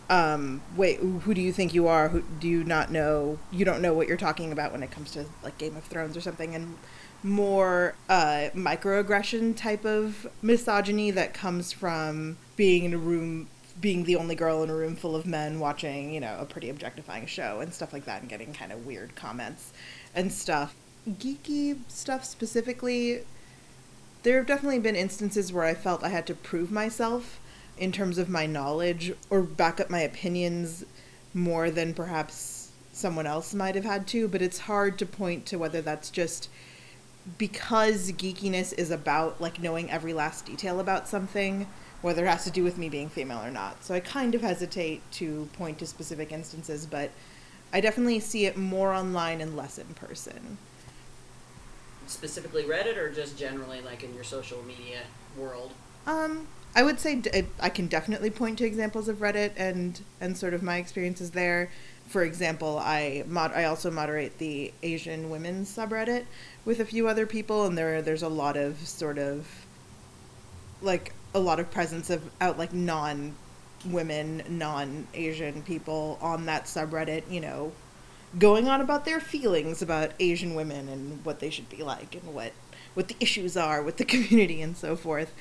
Um, 0.09 0.61
wait, 0.75 0.99
who 0.99 1.33
do 1.33 1.41
you 1.41 1.53
think 1.53 1.73
you 1.73 1.87
are? 1.87 2.09
Who 2.09 2.21
do 2.21 2.47
you 2.47 2.63
not 2.63 2.91
know? 2.91 3.39
You 3.51 3.65
don't 3.65 3.81
know 3.81 3.93
what 3.93 4.07
you're 4.07 4.17
talking 4.17 4.51
about 4.51 4.71
when 4.71 4.83
it 4.83 4.91
comes 4.91 5.11
to 5.11 5.25
like 5.43 5.57
Game 5.57 5.75
of 5.75 5.83
Thrones 5.85 6.15
or 6.17 6.21
something, 6.21 6.53
and 6.53 6.77
more 7.23 7.95
uh, 8.09 8.49
microaggression 8.53 9.55
type 9.55 9.85
of 9.85 10.27
misogyny 10.41 11.11
that 11.11 11.33
comes 11.33 11.71
from 11.71 12.37
being 12.55 12.83
in 12.83 12.93
a 12.93 12.97
room, 12.97 13.47
being 13.79 14.03
the 14.03 14.15
only 14.15 14.35
girl 14.35 14.63
in 14.63 14.69
a 14.69 14.75
room 14.75 14.95
full 14.95 15.15
of 15.15 15.25
men 15.25 15.59
watching, 15.59 16.13
you 16.13 16.19
know, 16.19 16.37
a 16.39 16.45
pretty 16.45 16.69
objectifying 16.69 17.25
show 17.25 17.59
and 17.59 17.73
stuff 17.73 17.93
like 17.93 18.05
that, 18.05 18.21
and 18.21 18.29
getting 18.29 18.53
kind 18.53 18.71
of 18.71 18.85
weird 18.85 19.15
comments 19.15 19.71
and 20.13 20.31
stuff. 20.31 20.75
Geeky 21.09 21.79
stuff 21.87 22.25
specifically, 22.25 23.21
there 24.23 24.37
have 24.37 24.47
definitely 24.47 24.79
been 24.79 24.95
instances 24.95 25.51
where 25.51 25.63
I 25.63 25.73
felt 25.73 26.03
I 26.03 26.09
had 26.09 26.27
to 26.27 26.35
prove 26.35 26.71
myself 26.71 27.39
in 27.77 27.91
terms 27.91 28.17
of 28.17 28.29
my 28.29 28.45
knowledge 28.45 29.13
or 29.29 29.41
back 29.41 29.79
up 29.79 29.89
my 29.89 30.01
opinions 30.01 30.85
more 31.33 31.71
than 31.71 31.93
perhaps 31.93 32.71
someone 32.91 33.25
else 33.25 33.53
might 33.53 33.75
have 33.75 33.85
had 33.85 34.05
to, 34.05 34.27
but 34.27 34.41
it's 34.41 34.59
hard 34.59 34.99
to 34.99 35.05
point 35.05 35.45
to 35.47 35.57
whether 35.57 35.81
that's 35.81 36.09
just 36.09 36.49
because 37.37 38.11
geekiness 38.11 38.73
is 38.77 38.91
about 38.91 39.39
like 39.39 39.61
knowing 39.61 39.89
every 39.89 40.13
last 40.13 40.45
detail 40.45 40.79
about 40.79 41.07
something, 41.07 41.67
whether 42.01 42.25
it 42.25 42.29
has 42.29 42.43
to 42.45 42.51
do 42.51 42.63
with 42.63 42.77
me 42.77 42.89
being 42.89 43.09
female 43.09 43.41
or 43.43 43.51
not. 43.51 43.83
So 43.83 43.93
I 43.93 43.99
kind 43.99 44.33
of 44.35 44.41
hesitate 44.41 45.01
to 45.13 45.47
point 45.53 45.79
to 45.79 45.85
specific 45.85 46.31
instances, 46.31 46.85
but 46.85 47.11
I 47.71 47.81
definitely 47.81 48.19
see 48.19 48.45
it 48.45 48.57
more 48.57 48.93
online 48.93 49.41
and 49.41 49.55
less 49.55 49.77
in 49.77 49.87
person. 49.93 50.57
Specifically 52.07 52.63
Reddit 52.63 52.97
or 52.97 53.09
just 53.09 53.37
generally 53.37 53.81
like 53.81 54.03
in 54.03 54.13
your 54.13 54.23
social 54.23 54.61
media 54.63 55.01
world? 55.37 55.71
Um, 56.05 56.47
I 56.75 56.83
would 56.83 56.99
say 56.99 57.15
d- 57.15 57.45
I 57.59 57.69
can 57.69 57.87
definitely 57.87 58.29
point 58.29 58.57
to 58.57 58.65
examples 58.65 59.07
of 59.07 59.17
Reddit 59.17 59.51
and 59.55 60.01
and 60.19 60.37
sort 60.37 60.53
of 60.53 60.63
my 60.63 60.77
experiences 60.77 61.31
there. 61.31 61.69
For 62.07 62.23
example, 62.23 62.79
I 62.79 63.23
mod 63.27 63.53
I 63.53 63.65
also 63.65 63.91
moderate 63.91 64.37
the 64.37 64.73
Asian 64.83 65.29
women's 65.29 65.73
subreddit 65.73 66.25
with 66.65 66.79
a 66.79 66.85
few 66.85 67.07
other 67.07 67.25
people, 67.25 67.65
and 67.65 67.77
there 67.77 68.01
there's 68.01 68.23
a 68.23 68.29
lot 68.29 68.57
of 68.57 68.85
sort 68.87 69.17
of 69.17 69.47
like 70.81 71.13
a 71.33 71.39
lot 71.39 71.59
of 71.59 71.71
presence 71.71 72.09
of 72.09 72.23
out 72.39 72.57
like 72.57 72.73
non 72.73 73.35
women, 73.85 74.43
non 74.49 75.07
Asian 75.13 75.63
people 75.63 76.17
on 76.21 76.45
that 76.45 76.65
subreddit. 76.65 77.23
You 77.29 77.41
know, 77.41 77.71
going 78.37 78.67
on 78.67 78.81
about 78.81 79.05
their 79.05 79.19
feelings 79.19 79.81
about 79.81 80.11
Asian 80.19 80.55
women 80.55 80.89
and 80.89 81.23
what 81.25 81.39
they 81.39 81.49
should 81.49 81.69
be 81.69 81.83
like 81.83 82.15
and 82.15 82.33
what 82.33 82.53
what 82.93 83.07
the 83.07 83.15
issues 83.19 83.55
are 83.55 83.81
with 83.81 83.97
the 83.97 84.05
community 84.13 84.61
and 84.61 84.75
so 84.75 84.95
forth, 84.95 85.33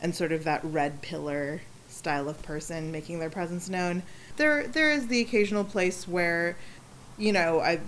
and 0.00 0.14
sort 0.14 0.32
of 0.32 0.44
that 0.44 0.60
red 0.64 1.02
pillar 1.02 1.62
style 1.88 2.28
of 2.28 2.42
person 2.42 2.92
making 2.92 3.18
their 3.18 3.30
presence 3.30 3.68
known. 3.68 4.02
There 4.36 4.66
there 4.66 4.92
is 4.92 5.08
the 5.08 5.20
occasional 5.20 5.64
place 5.64 6.06
where, 6.06 6.56
you 7.16 7.32
know, 7.32 7.60
I 7.60 7.80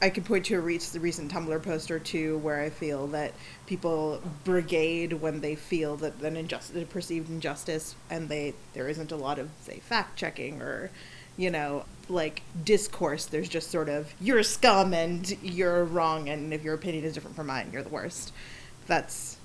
I 0.00 0.10
could 0.10 0.24
point 0.24 0.46
to 0.46 0.54
a 0.54 0.60
re- 0.60 0.80
recent 1.00 1.32
Tumblr 1.32 1.62
post 1.62 1.90
or 1.90 1.98
two 1.98 2.38
where 2.38 2.60
I 2.60 2.70
feel 2.70 3.08
that 3.08 3.32
people 3.66 4.22
brigade 4.44 5.14
when 5.14 5.40
they 5.40 5.56
feel 5.56 5.96
that 5.96 6.20
an 6.22 6.36
injustice, 6.36 6.86
perceived 6.88 7.28
injustice, 7.28 7.96
and 8.08 8.28
they 8.28 8.54
there 8.74 8.88
isn't 8.88 9.10
a 9.10 9.16
lot 9.16 9.38
of 9.40 9.48
say 9.62 9.80
fact 9.80 10.16
checking 10.16 10.62
or, 10.62 10.90
you 11.36 11.50
know, 11.50 11.84
like 12.08 12.42
discourse. 12.64 13.26
There's 13.26 13.48
just 13.48 13.70
sort 13.70 13.88
of 13.88 14.12
you're 14.20 14.44
scum 14.44 14.94
and 14.94 15.36
you're 15.42 15.84
wrong, 15.84 16.28
and 16.28 16.54
if 16.54 16.62
your 16.62 16.74
opinion 16.74 17.04
is 17.04 17.14
different 17.14 17.34
from 17.34 17.48
mine, 17.48 17.70
you're 17.72 17.82
the 17.82 17.88
worst. 17.88 18.32
That's 18.86 19.36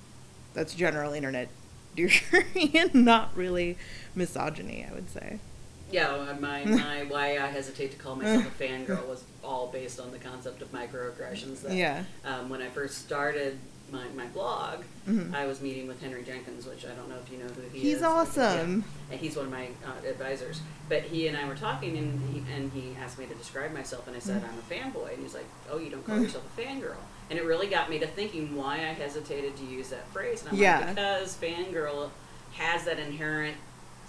that's 0.53 0.75
general 0.75 1.13
internet 1.13 1.49
douchery 1.97 2.75
and 2.75 2.93
not 3.05 3.35
really 3.35 3.77
misogyny. 4.13 4.85
I 4.87 4.93
would 4.93 5.09
say. 5.09 5.39
Yeah, 5.93 6.33
my, 6.39 6.65
my 6.65 7.03
why 7.07 7.37
I 7.37 7.47
hesitate 7.47 7.91
to 7.91 7.97
call 7.97 8.15
myself 8.15 8.47
a 8.47 8.63
fangirl 8.63 9.07
was 9.07 9.23
all 9.43 9.67
based 9.67 9.99
on 9.99 10.11
the 10.11 10.17
concept 10.19 10.61
of 10.61 10.71
microaggressions. 10.71 11.61
That, 11.61 11.73
Yeah. 11.73 12.03
Um, 12.25 12.49
when 12.49 12.61
I 12.61 12.69
first 12.69 12.97
started 12.99 13.59
my, 13.91 14.03
my 14.15 14.25
blog, 14.27 14.83
Mhm. 15.07 15.35
I 15.35 15.45
was 15.45 15.61
meeting 15.61 15.87
with 15.87 16.01
Henry 16.01 16.23
Jenkins, 16.23 16.65
which 16.65 16.83
I 16.85 16.89
don't 16.95 17.09
know 17.09 17.17
if 17.23 17.31
you 17.31 17.37
know 17.37 17.45
who 17.53 17.61
he 17.71 17.79
He's 17.79 17.87
is. 17.89 17.93
He's 17.99 18.01
awesome. 18.03 18.83
Yeah. 18.85 19.11
And 19.11 19.19
he's 19.19 19.35
one 19.35 19.45
of 19.45 19.51
my 19.51 19.67
uh, 19.85 20.07
advisors. 20.09 20.61
But 20.89 21.03
he 21.03 21.27
and 21.27 21.37
I 21.37 21.45
were 21.47 21.55
talking, 21.55 21.95
and 21.97 22.19
he, 22.33 22.43
and 22.53 22.71
he 22.71 22.95
asked 22.99 23.19
me 23.19 23.25
to 23.27 23.35
describe 23.35 23.71
myself, 23.73 24.07
and 24.07 24.15
I 24.15 24.19
said, 24.19 24.41
Mm. 24.41 24.49
I'm 24.49 24.57
a 24.57 24.73
fanboy. 24.97 25.13
And 25.13 25.21
he's 25.21 25.33
like, 25.35 25.45
Oh, 25.69 25.77
you 25.77 25.89
don't 25.91 26.03
call 26.07 26.17
Mm. 26.17 26.23
yourself 26.23 26.43
a 26.57 26.61
fangirl. 26.61 26.95
And 27.29 27.37
it 27.37 27.45
really 27.45 27.67
got 27.67 27.89
me 27.89 27.99
to 27.99 28.07
thinking 28.07 28.55
why 28.55 28.75
I 28.77 28.93
hesitated 28.93 29.55
to 29.57 29.63
use 29.65 29.89
that 29.89 30.07
phrase. 30.11 30.41
And 30.41 30.49
I'm 30.51 30.55
Yeah. 30.55 30.79
like, 30.79 30.89
Because 30.95 31.35
fangirl 31.35 32.09
has 32.53 32.85
that 32.85 32.97
inherent 32.99 33.57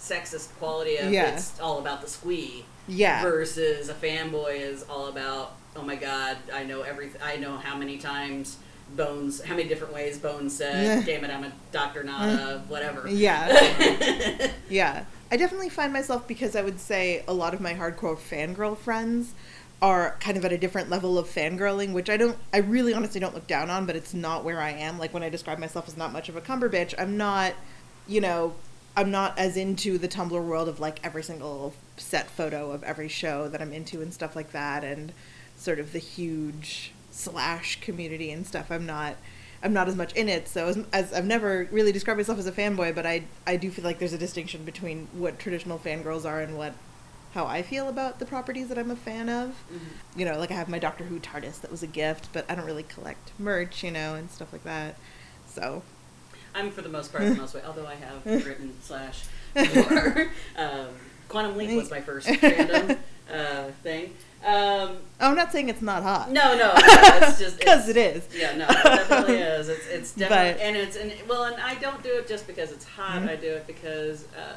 sexist 0.09 0.49
quality 0.59 0.97
of 0.97 1.11
Yeah. 1.11 1.35
it's 1.35 1.59
all 1.59 1.79
about 1.79 2.01
the 2.01 2.07
squee 2.07 2.65
Yeah. 2.87 3.21
versus 3.23 3.89
a 3.89 3.93
fanboy 3.93 4.59
is 4.59 4.83
all 4.89 5.07
about 5.07 5.53
oh 5.75 5.81
my 5.81 5.95
god 5.95 6.37
I 6.53 6.63
know 6.63 6.81
everything 6.81 7.21
I 7.23 7.37
know 7.37 7.57
how 7.57 7.75
many 7.75 7.97
times 7.97 8.57
Bones 8.95 9.41
how 9.43 9.55
many 9.55 9.67
different 9.67 9.93
ways 9.93 10.19
Bones 10.19 10.55
said 10.55 11.05
damn 11.07 11.23
it 11.23 11.31
I'm 11.31 11.43
a 11.43 11.51
doctor 11.71 12.03
not 12.03 12.27
a 12.29 12.61
whatever 12.67 13.07
Yeah. 13.09 14.51
Yeah. 14.69 15.05
I 15.31 15.37
definitely 15.37 15.69
find 15.69 15.91
myself 15.91 16.27
because 16.27 16.55
I 16.55 16.61
would 16.61 16.79
say 16.79 17.23
a 17.27 17.33
lot 17.33 17.53
of 17.55 17.59
my 17.61 17.73
hardcore 17.73 18.15
fangirl 18.17 18.77
friends 18.77 19.33
are 19.81 20.15
kind 20.19 20.37
of 20.37 20.45
at 20.45 20.53
a 20.53 20.57
different 20.57 20.89
level 20.89 21.17
of 21.17 21.27
fangirling, 21.27 21.91
which 21.93 22.09
I 22.09 22.15
don't, 22.15 22.37
I 22.53 22.57
really 22.59 22.93
honestly 22.93 23.19
don't 23.19 23.33
look 23.33 23.45
down 23.47 23.69
on, 23.69 23.85
but 23.85 23.95
it's 23.95 24.13
not 24.13 24.43
where 24.45 24.61
I 24.61 24.69
am. 24.71 24.97
Like 24.97 25.13
when 25.13 25.21
I 25.23 25.29
describe 25.29 25.59
myself 25.59 25.87
as 25.87 25.97
not 25.97 26.13
much 26.13 26.29
of 26.29 26.35
a 26.37 26.41
Cumberbitch, 26.41 26.93
I'm 26.97 27.17
not, 27.17 27.53
you 28.07 28.21
know, 28.21 28.55
I'm 28.97 29.11
not 29.11 29.37
as 29.37 29.57
into 29.57 29.97
the 29.97 30.07
Tumblr 30.07 30.31
world 30.31 30.69
of 30.69 30.79
like 30.79 30.99
every 31.03 31.23
single 31.23 31.73
set 31.97 32.29
photo 32.29 32.71
of 32.71 32.83
every 32.83 33.07
show 33.09 33.47
that 33.49 33.61
I'm 33.61 33.73
into 33.73 34.01
and 34.01 34.13
stuff 34.13 34.35
like 34.35 34.51
that, 34.51 34.83
and 34.83 35.11
sort 35.57 35.79
of 35.79 35.91
the 35.91 35.99
huge 35.99 36.91
slash 37.11 37.79
community 37.81 38.31
and 38.31 38.45
stuff. 38.45 38.71
I'm 38.71 38.85
not. 38.85 39.15
I'm 39.63 39.73
not 39.73 39.87
as 39.87 39.95
much 39.95 40.13
in 40.13 40.29
it, 40.29 40.47
so 40.47 40.67
as, 40.67 40.77
as 40.93 41.11
I've 41.13 41.25
never 41.25 41.67
really 41.71 41.91
described 41.91 42.19
myself 42.19 42.37
as 42.37 42.45
a 42.45 42.51
fanboy, 42.51 42.93
but 42.93 43.05
I 43.05 43.23
I 43.47 43.55
do 43.55 43.71
feel 43.71 43.83
like 43.83 43.97
there's 43.99 44.13
a 44.13 44.17
distinction 44.17 44.63
between 44.63 45.07
what 45.13 45.39
traditional 45.39 45.79
fangirls 45.79 46.23
are 46.25 46.39
and 46.41 46.55
what 46.55 46.73
how 47.33 47.45
I 47.47 47.63
feel 47.63 47.89
about 47.89 48.19
the 48.19 48.25
properties 48.25 48.67
that 48.67 48.77
I'm 48.77 48.91
a 48.91 48.95
fan 48.95 49.27
of. 49.27 49.49
Mhm. 49.73 50.19
You 50.19 50.25
know, 50.25 50.37
like 50.37 50.51
I 50.51 50.53
have 50.53 50.69
my 50.69 50.77
Doctor 50.77 51.05
Who 51.05 51.19
TARDIS 51.19 51.61
that 51.61 51.71
was 51.71 51.81
a 51.81 51.87
gift, 51.87 52.29
but 52.31 52.45
I 52.49 52.53
don't 52.55 52.65
really 52.65 52.83
collect 52.83 53.31
merch, 53.39 53.83
you 53.83 53.91
know, 53.91 54.13
and 54.13 54.29
stuff 54.29 54.53
like 54.53 54.63
that. 54.65 54.95
So 55.47 55.81
I'm 56.55 56.71
for 56.71 56.81
the 56.81 56.89
most 56.89 57.11
part 57.11 57.25
the 57.25 57.35
most 57.35 57.53
way 57.53 57.61
although 57.67 57.85
I 57.85 57.95
have 57.95 58.25
written 58.45 58.73
slash 58.81 59.23
for 59.53 60.29
um, 60.57 60.87
Quantum 61.29 61.57
Leap 61.57 61.75
was 61.75 61.91
my 61.91 62.01
first 62.01 62.27
fandom 62.41 62.97
uh, 63.31 63.63
thing 63.83 64.13
um, 64.45 64.97
Oh, 65.19 65.29
I'm 65.31 65.35
not 65.35 65.51
saying 65.51 65.69
it's 65.69 65.81
not 65.81 66.03
hot. 66.03 66.31
no 66.31 66.55
no 66.57 66.71
it's 66.75 67.39
just 67.39 67.57
because 67.59 67.89
it 67.89 67.97
is. 67.97 68.27
Yeah, 68.35 68.55
no, 68.55 68.65
it 68.69 68.83
definitely 68.83 69.37
is. 69.37 69.69
It's 69.69 69.87
it's 69.87 70.11
definitely 70.13 70.53
But- 70.53 70.61
and 70.61 70.77
it's 70.77 70.95
and 70.97 71.11
well, 71.27 71.45
and 71.45 71.59
I 71.61 71.75
don't 71.75 72.01
do 72.03 72.09
it 72.19 72.27
just 72.27 72.45
because 72.45 72.71
it's 72.71 72.85
hot. 72.85 73.21
Mhm. 73.23 73.29
I 73.29 73.35
do 73.37 73.47
it 73.47 73.65
because 73.65 74.25
uh, 74.37 74.53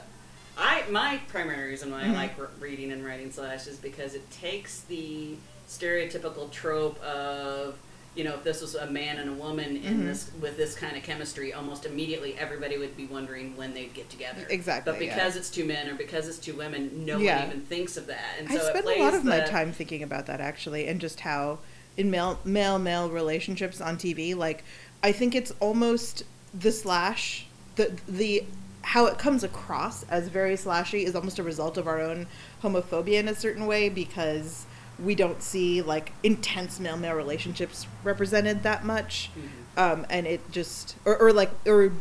I 0.58 0.82
my 0.90 1.20
primary 1.28 1.70
reason 1.70 1.90
why 1.90 2.02
Mhm. 2.02 2.10
I 2.10 2.14
like 2.14 2.38
re- 2.38 2.46
reading 2.60 2.92
and 2.92 3.02
writing 3.04 3.30
slash 3.32 3.66
is 3.66 3.78
because 3.78 4.14
it 4.14 4.30
takes 4.30 4.80
the 4.80 5.36
stereotypical 5.66 6.50
trope 6.50 7.00
of 7.02 7.78
you 8.18 8.24
know 8.24 8.34
if 8.34 8.42
this 8.42 8.60
was 8.60 8.74
a 8.74 8.90
man 8.90 9.18
and 9.18 9.30
a 9.30 9.32
woman 9.32 9.76
in 9.76 10.00
Mhm. 10.00 10.06
this 10.06 10.30
with 10.40 10.56
this 10.56 10.74
kind 10.74 10.96
of 10.96 11.04
chemistry, 11.04 11.52
almost 11.52 11.86
immediately 11.86 12.36
everybody 12.36 12.76
would 12.76 12.96
be 12.96 13.06
wondering 13.06 13.56
when 13.56 13.74
they'd 13.74 13.94
get 13.94 14.10
together. 14.10 14.44
Exactly, 14.50 14.92
But 14.92 15.00
yeah. 15.00 15.14
because 15.14 15.36
it's 15.36 15.48
two 15.48 15.64
men 15.64 15.88
or 15.88 15.94
because 15.94 16.28
it's 16.28 16.38
two 16.38 16.54
women, 16.54 17.06
no 17.06 17.18
Yeah. 17.18 17.38
one 17.38 17.46
even 17.50 17.60
thinks 17.62 17.96
of 17.96 18.08
that. 18.08 18.24
And 18.40 18.48
I 18.48 18.56
so 18.56 18.66
it 18.66 18.70
spend 18.70 18.86
a 18.86 19.02
lot 19.04 19.14
of 19.14 19.24
my 19.24 19.40
time 19.40 19.72
thinking 19.72 20.02
about 20.02 20.26
that 20.26 20.40
actually, 20.40 20.88
and 20.88 21.00
just 21.00 21.20
how 21.20 21.60
in 21.96 22.10
male 22.10 22.40
male 22.44 22.78
male 22.80 23.08
relationships 23.08 23.80
on 23.80 23.96
TV, 23.96 24.34
like 24.34 24.64
I 25.02 25.12
think 25.12 25.36
it's 25.36 25.52
almost 25.60 26.24
the 26.52 26.72
slash 26.72 27.46
the 27.76 27.92
the 28.08 28.44
how 28.82 29.06
it 29.06 29.16
comes 29.18 29.44
across 29.44 30.02
as 30.04 30.26
very 30.28 30.54
slashy 30.56 31.04
is 31.04 31.14
almost 31.14 31.38
a 31.38 31.42
result 31.44 31.76
of 31.76 31.86
our 31.86 32.00
own 32.00 32.26
homophobia 32.64 33.20
in 33.20 33.28
a 33.28 33.34
certain 33.34 33.66
way 33.66 33.88
because 33.88 34.64
we 35.02 35.14
don't 35.14 35.42
see 35.42 35.80
like 35.82 36.12
intense 36.22 36.80
male 36.80 36.96
male 36.96 37.14
relationships 37.14 37.86
represented 38.04 38.62
that 38.64 38.84
much. 38.84 39.30
Mhm. 39.36 39.80
um, 39.82 40.06
and 40.10 40.26
it 40.26 40.50
just 40.50 40.96
or, 41.04 41.16
or 41.16 41.32
like 41.32 41.50
or 41.66 41.92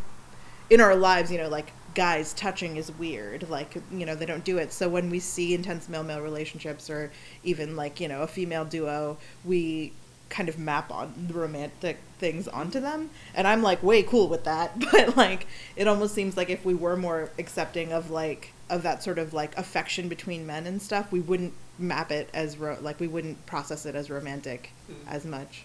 in 0.70 0.82
our 0.82 0.96
lives 0.96 1.32
you 1.32 1.38
know 1.38 1.48
like 1.50 1.72
guys 1.94 2.34
touching 2.34 2.78
is 2.78 2.92
weird. 2.92 3.50
Like 3.50 3.76
you 3.92 4.06
know 4.06 4.16
they 4.16 4.26
don't 4.26 4.44
do 4.44 4.58
it. 4.58 4.72
So 4.74 4.88
when 4.90 5.10
we 5.10 5.20
see 5.20 5.54
intense 5.54 5.90
male 5.90 6.04
male 6.04 6.22
relationships 6.22 6.90
or 6.90 7.12
even 7.44 7.76
like 7.76 8.00
you 8.00 8.08
know 8.08 8.22
a 8.22 8.28
female 8.28 8.66
duo 8.66 9.18
we 9.46 9.94
kind 10.30 10.50
of 10.50 10.60
map 10.60 10.92
on 10.92 11.14
the 11.30 11.34
romantic 11.34 11.98
things 12.20 12.48
onto 12.50 12.80
them. 12.82 13.10
And 13.34 13.48
i'm 13.48 13.64
like 13.64 13.82
way 13.82 14.04
cool 14.04 14.28
with 14.28 14.44
that. 14.44 14.78
But 14.92 15.16
like 15.18 15.48
it 15.76 15.88
almost 15.88 16.14
seems 16.14 16.36
like 16.38 16.50
if 16.50 16.66
we 16.66 16.74
were 16.74 16.98
more 16.98 17.30
accepting 17.40 17.92
of 17.94 18.12
like 18.12 18.54
of 18.70 18.84
that 18.84 19.02
sort 19.04 19.18
of 19.18 19.34
like 19.34 19.58
affection 19.58 20.08
between 20.10 20.46
men 20.46 20.68
and 20.68 20.82
stuff 20.82 21.12
we 21.12 21.22
wouldn't 21.22 21.54
map 21.80 22.12
it 22.12 22.30
as 22.34 22.58
ro- 22.58 22.78
like 22.82 23.00
we 23.00 23.08
wouldn't 23.08 23.46
process 23.46 23.86
it 23.86 23.96
as 23.96 24.10
romantic 24.10 24.72
Mhm. 24.90 24.96
as 25.08 25.26
much 25.26 25.64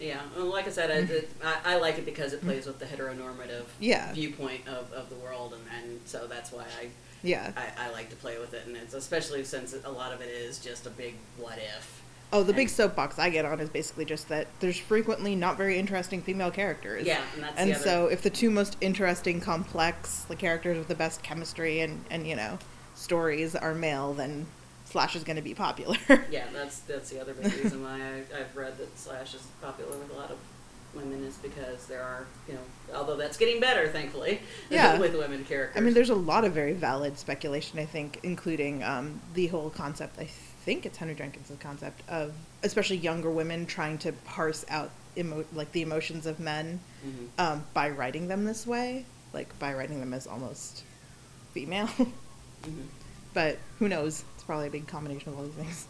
Yeah, 0.00 0.20
well, 0.34 0.46
like 0.46 0.66
I 0.66 0.70
said, 0.70 0.90
I, 0.90 0.94
it, 1.12 1.28
I, 1.44 1.74
I 1.74 1.76
like 1.76 1.98
it 1.98 2.06
because 2.06 2.32
it 2.32 2.40
plays 2.40 2.64
with 2.66 2.78
the 2.78 2.86
heteronormative 2.86 3.66
Yeah. 3.78 4.10
viewpoint 4.14 4.66
of, 4.66 4.90
of 4.94 5.10
the 5.10 5.16
world, 5.16 5.52
and, 5.52 5.62
and 5.84 6.00
so 6.06 6.26
that's 6.26 6.50
why 6.52 6.64
I, 6.80 6.88
yeah 7.22 7.52
I, 7.54 7.86
I 7.88 7.90
like 7.90 8.08
to 8.10 8.16
play 8.16 8.38
with 8.38 8.54
it, 8.54 8.66
and 8.66 8.76
it's 8.78 8.94
especially 8.94 9.44
since 9.44 9.74
a 9.84 9.90
lot 9.90 10.12
of 10.14 10.22
it 10.22 10.28
is 10.30 10.58
just 10.58 10.86
a 10.86 10.90
big 10.90 11.14
what 11.36 11.58
if. 11.58 12.00
Oh, 12.32 12.42
the 12.44 12.52
big 12.54 12.68
soapbox 12.70 13.18
I 13.18 13.28
get 13.28 13.44
on 13.44 13.60
is 13.60 13.68
basically 13.68 14.04
just 14.06 14.28
that 14.30 14.46
there's 14.60 14.78
frequently 14.78 15.34
not 15.36 15.58
very 15.58 15.76
interesting 15.78 16.22
female 16.22 16.50
characters. 16.52 17.04
Yeah, 17.06 17.20
and 17.34 17.42
that's 17.42 17.58
And 17.58 17.70
the 17.70 17.74
other. 17.74 17.84
so, 17.84 18.06
if 18.06 18.22
the 18.22 18.30
two 18.30 18.50
most 18.50 18.76
interesting, 18.80 19.40
complex, 19.40 20.22
the 20.28 20.36
characters 20.36 20.78
with 20.78 20.88
the 20.88 20.94
best 20.94 21.22
chemistry 21.22 21.80
and, 21.80 22.04
and 22.10 22.26
you 22.26 22.36
know, 22.36 22.58
stories 22.94 23.54
are 23.56 23.74
male, 23.74 24.14
then 24.14 24.46
Slash 24.90 25.14
is 25.16 25.24
going 25.24 25.36
to 25.36 25.42
be 25.42 25.54
popular. 25.54 25.96
yeah, 26.30 26.46
that's 26.52 26.80
that's 26.80 27.10
the 27.10 27.20
other 27.20 27.32
big 27.34 27.52
reason 27.62 27.82
why 27.82 28.00
I, 28.00 28.40
I've 28.40 28.56
read 28.56 28.76
that 28.78 28.98
Slash 28.98 29.34
is 29.34 29.42
popular 29.62 29.90
with 29.96 30.10
a 30.10 30.14
lot 30.14 30.30
of 30.30 30.38
women 30.94 31.22
is 31.24 31.36
because 31.36 31.86
there 31.86 32.02
are 32.02 32.26
you 32.48 32.54
know 32.54 32.96
although 32.96 33.16
that's 33.16 33.36
getting 33.36 33.60
better 33.60 33.86
thankfully 33.88 34.40
Yeah. 34.70 34.98
with 34.98 35.14
women 35.16 35.44
characters. 35.44 35.76
I 35.80 35.84
mean, 35.84 35.94
there's 35.94 36.10
a 36.10 36.14
lot 36.16 36.44
of 36.44 36.52
very 36.52 36.72
valid 36.72 37.16
speculation, 37.18 37.78
I 37.78 37.84
think, 37.84 38.18
including 38.24 38.82
um, 38.82 39.20
the 39.34 39.46
whole 39.46 39.70
concept, 39.70 40.18
I 40.18 40.24
think 40.24 40.84
it's 40.86 40.98
Henry 40.98 41.14
Jenkins' 41.14 41.52
concept, 41.60 42.02
of 42.08 42.32
especially 42.64 42.96
younger 42.96 43.30
women 43.30 43.66
trying 43.66 43.98
to 43.98 44.12
parse 44.12 44.64
out 44.68 44.90
emo- 45.16 45.44
like 45.54 45.70
the 45.72 45.82
emotions 45.82 46.26
of 46.26 46.40
men 46.40 46.80
Mhm. 47.06 47.28
um, 47.38 47.64
by 47.72 47.90
writing 47.90 48.26
them 48.26 48.44
this 48.44 48.66
way, 48.66 49.04
like 49.32 49.56
by 49.60 49.72
writing 49.74 50.00
them 50.00 50.12
as 50.12 50.26
almost 50.26 50.82
female. 51.54 51.88
Mhm. 52.66 52.86
but 53.32 53.56
who 53.78 53.88
knows? 53.88 54.22
It's 54.50 54.56
probably 54.56 54.66
a 54.66 54.70
big 54.70 54.88
combination 54.88 55.28
of 55.28 55.38
all 55.38 55.44
these 55.44 55.54
things. 55.54 55.86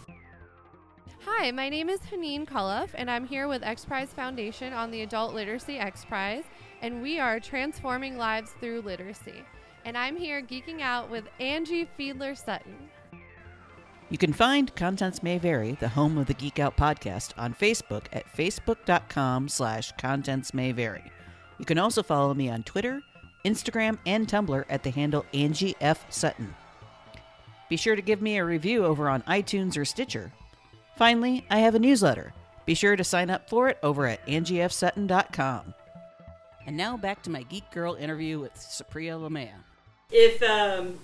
Hi, 1.24 1.50
my 1.50 1.70
name 1.70 1.88
is 1.88 1.98
Haneen 2.00 2.44
Koloff, 2.44 2.90
and 2.94 3.10
I'm 3.10 3.26
here 3.26 3.48
with 3.48 3.62
X 3.62 3.86
Prize 3.86 4.10
Foundation 4.10 4.74
on 4.74 4.90
the 4.90 5.00
Adult 5.00 5.32
Literacy 5.32 5.78
X 5.78 6.04
Prize, 6.04 6.44
and 6.82 7.00
we 7.00 7.18
are 7.18 7.40
transforming 7.40 8.18
lives 8.18 8.50
through 8.60 8.82
literacy. 8.82 9.44
And 9.86 9.96
I'm 9.96 10.14
here 10.14 10.42
geeking 10.42 10.82
out 10.82 11.08
with 11.10 11.24
Angie 11.40 11.88
Fiedler 11.98 12.36
Sutton. 12.36 12.90
You 14.10 14.18
can 14.18 14.34
find 14.34 14.76
Contents 14.76 15.22
May 15.22 15.38
Vary, 15.38 15.78
the 15.80 15.88
home 15.88 16.18
of 16.18 16.26
the 16.26 16.34
Geek 16.34 16.58
Out 16.58 16.76
podcast, 16.76 17.32
on 17.38 17.54
Facebook 17.54 18.04
at 18.12 18.26
facebook.com 18.26 19.48
slash 19.48 19.90
contents 19.92 20.52
may 20.52 20.72
vary. 20.72 21.10
You 21.56 21.64
can 21.64 21.78
also 21.78 22.02
follow 22.02 22.34
me 22.34 22.50
on 22.50 22.64
Twitter, 22.64 23.00
Instagram, 23.42 23.96
and 24.04 24.28
Tumblr 24.28 24.66
at 24.68 24.82
the 24.82 24.90
handle 24.90 25.24
Angie 25.32 25.76
F. 25.80 26.04
Sutton. 26.12 26.54
Be 27.70 27.76
sure 27.76 27.94
to 27.94 28.02
give 28.02 28.20
me 28.20 28.36
a 28.36 28.44
review 28.44 28.84
over 28.84 29.08
on 29.08 29.22
iTunes 29.22 29.78
or 29.78 29.84
Stitcher. 29.84 30.32
Finally, 30.96 31.46
I 31.48 31.60
have 31.60 31.76
a 31.76 31.78
newsletter. 31.78 32.34
Be 32.66 32.74
sure 32.74 32.96
to 32.96 33.04
sign 33.04 33.30
up 33.30 33.48
for 33.48 33.68
it 33.68 33.78
over 33.80 34.06
at 34.08 34.26
angiefsutton.com. 34.26 35.72
And 36.66 36.76
now 36.76 36.96
back 36.96 37.22
to 37.22 37.30
my 37.30 37.44
Geek 37.44 37.70
Girl 37.70 37.94
interview 37.94 38.40
with 38.40 38.54
Supriya 38.56 39.20
Lamaya. 39.20 39.54
If 40.10 40.42
um, 40.42 40.98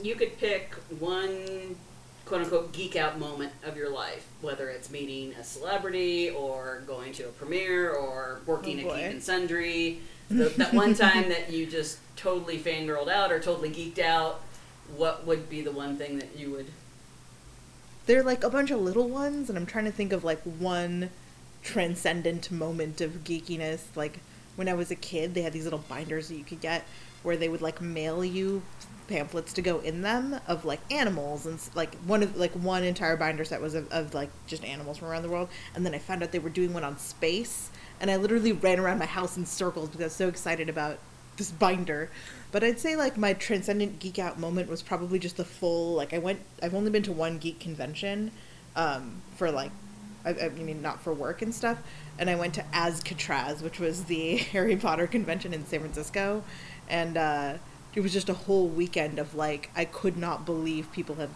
you 0.00 0.14
could 0.14 0.38
pick 0.38 0.74
one 1.00 1.74
quote 2.24 2.42
unquote 2.42 2.72
geek 2.72 2.94
out 2.94 3.18
moment 3.18 3.52
of 3.64 3.76
your 3.76 3.90
life, 3.90 4.24
whether 4.42 4.68
it's 4.68 4.90
meeting 4.90 5.34
a 5.34 5.42
celebrity 5.42 6.30
or 6.30 6.82
going 6.86 7.12
to 7.14 7.24
a 7.24 7.32
premiere 7.32 7.90
or 7.90 8.42
working 8.46 8.86
Oh, 8.86 8.90
at. 8.90 8.96
Geek 8.96 9.10
and 9.10 9.22
Sundry, 9.22 10.00
the, 10.28 10.44
that 10.56 10.72
one 10.72 10.94
time 10.94 11.28
that 11.30 11.52
you 11.52 11.66
just 11.66 11.98
totally 12.14 12.58
fangirled 12.58 13.08
out 13.08 13.32
or 13.32 13.40
totally 13.40 13.70
geeked 13.70 13.98
out, 13.98 14.40
what 14.96 15.26
would 15.26 15.48
be 15.48 15.60
the 15.60 15.72
one 15.72 15.96
thing 15.96 16.18
that 16.18 16.36
you 16.36 16.50
would? 16.50 16.66
They're 18.06 18.22
like 18.22 18.42
a 18.44 18.50
bunch 18.50 18.70
of 18.70 18.80
little 18.80 19.08
ones, 19.08 19.48
and 19.48 19.56
I'm 19.56 19.66
trying 19.66 19.84
to 19.84 19.92
think 19.92 20.12
of 20.12 20.24
like 20.24 20.40
one 20.42 21.10
transcendent 21.62 22.50
moment 22.50 23.00
of 23.00 23.24
geekiness. 23.24 23.84
Like 23.94 24.20
when 24.56 24.68
I 24.68 24.74
was 24.74 24.90
a 24.90 24.96
kid, 24.96 25.34
they 25.34 25.42
had 25.42 25.52
these 25.52 25.64
little 25.64 25.84
binders 25.88 26.28
that 26.28 26.36
you 26.36 26.44
could 26.44 26.60
get 26.60 26.84
where 27.22 27.36
they 27.36 27.48
would 27.48 27.62
like 27.62 27.80
mail 27.80 28.24
you 28.24 28.62
pamphlets 29.08 29.52
to 29.52 29.62
go 29.62 29.80
in 29.80 30.02
them 30.02 30.40
of 30.46 30.64
like 30.64 30.80
animals 30.90 31.44
and 31.44 31.60
like 31.74 31.94
one 32.06 32.22
of 32.22 32.36
like 32.36 32.52
one 32.52 32.84
entire 32.84 33.16
binder 33.16 33.44
set 33.44 33.60
was 33.60 33.74
of, 33.74 33.90
of 33.92 34.14
like 34.14 34.30
just 34.46 34.64
animals 34.64 34.96
from 34.98 35.08
around 35.08 35.22
the 35.22 35.28
world 35.28 35.48
and 35.74 35.84
then 35.84 35.94
i 35.94 35.98
found 35.98 36.22
out 36.22 36.32
they 36.32 36.38
were 36.38 36.48
doing 36.48 36.72
one 36.72 36.84
on 36.84 36.96
space 36.96 37.70
and 38.00 38.10
i 38.10 38.16
literally 38.16 38.52
ran 38.52 38.78
around 38.78 38.98
my 38.98 39.06
house 39.06 39.36
in 39.36 39.44
circles 39.44 39.88
because 39.88 40.00
i 40.00 40.04
was 40.04 40.12
so 40.12 40.28
excited 40.28 40.68
about 40.68 40.98
this 41.36 41.50
binder 41.50 42.10
but 42.50 42.62
i'd 42.62 42.78
say 42.78 42.96
like 42.96 43.16
my 43.16 43.32
transcendent 43.32 43.98
geek 43.98 44.18
out 44.18 44.38
moment 44.38 44.68
was 44.68 44.82
probably 44.82 45.18
just 45.18 45.36
the 45.36 45.44
full 45.44 45.94
like 45.94 46.12
i 46.12 46.18
went 46.18 46.40
i've 46.62 46.74
only 46.74 46.90
been 46.90 47.02
to 47.02 47.12
one 47.12 47.38
geek 47.38 47.58
convention 47.60 48.30
um, 48.74 49.20
for 49.36 49.50
like 49.50 49.70
I, 50.24 50.30
I 50.30 50.48
mean 50.50 50.80
not 50.80 51.02
for 51.02 51.12
work 51.12 51.42
and 51.42 51.54
stuff 51.54 51.78
and 52.18 52.30
i 52.30 52.34
went 52.34 52.54
to 52.54 52.64
Azkatraz 52.72 53.62
which 53.62 53.78
was 53.80 54.04
the 54.04 54.36
harry 54.52 54.76
potter 54.76 55.06
convention 55.06 55.52
in 55.52 55.66
san 55.66 55.80
francisco 55.80 56.42
and 56.88 57.16
uh, 57.16 57.54
it 57.94 58.00
was 58.00 58.12
just 58.12 58.28
a 58.28 58.34
whole 58.34 58.68
weekend 58.68 59.18
of 59.18 59.34
like 59.34 59.70
i 59.74 59.84
could 59.84 60.16
not 60.16 60.46
believe 60.46 60.90
people 60.92 61.16
had 61.16 61.30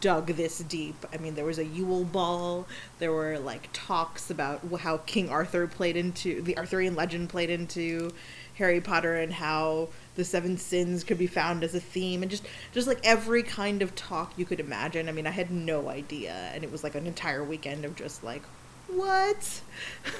dug 0.00 0.26
this 0.28 0.58
deep. 0.58 1.06
I 1.12 1.18
mean, 1.18 1.34
there 1.34 1.44
was 1.44 1.58
a 1.58 1.64
Yule 1.64 2.04
Ball. 2.04 2.66
There 2.98 3.12
were 3.12 3.38
like 3.38 3.68
talks 3.72 4.30
about 4.30 4.60
how 4.80 4.98
King 4.98 5.28
Arthur 5.28 5.66
played 5.66 5.96
into 5.96 6.42
the 6.42 6.56
Arthurian 6.56 6.94
legend 6.94 7.28
played 7.28 7.50
into 7.50 8.12
Harry 8.54 8.80
Potter 8.80 9.16
and 9.16 9.32
how 9.32 9.88
the 10.16 10.24
seven 10.24 10.56
sins 10.56 11.02
could 11.04 11.18
be 11.18 11.26
found 11.26 11.64
as 11.64 11.74
a 11.74 11.80
theme 11.80 12.22
and 12.22 12.30
just 12.30 12.46
just 12.72 12.86
like 12.86 13.00
every 13.02 13.42
kind 13.42 13.82
of 13.82 13.94
talk 13.94 14.32
you 14.36 14.44
could 14.44 14.60
imagine. 14.60 15.08
I 15.08 15.12
mean, 15.12 15.26
I 15.26 15.30
had 15.30 15.50
no 15.50 15.88
idea 15.88 16.32
and 16.54 16.62
it 16.64 16.70
was 16.70 16.84
like 16.84 16.94
an 16.94 17.06
entire 17.06 17.42
weekend 17.42 17.84
of 17.84 17.96
just 17.96 18.22
like 18.22 18.42
what? 18.88 19.60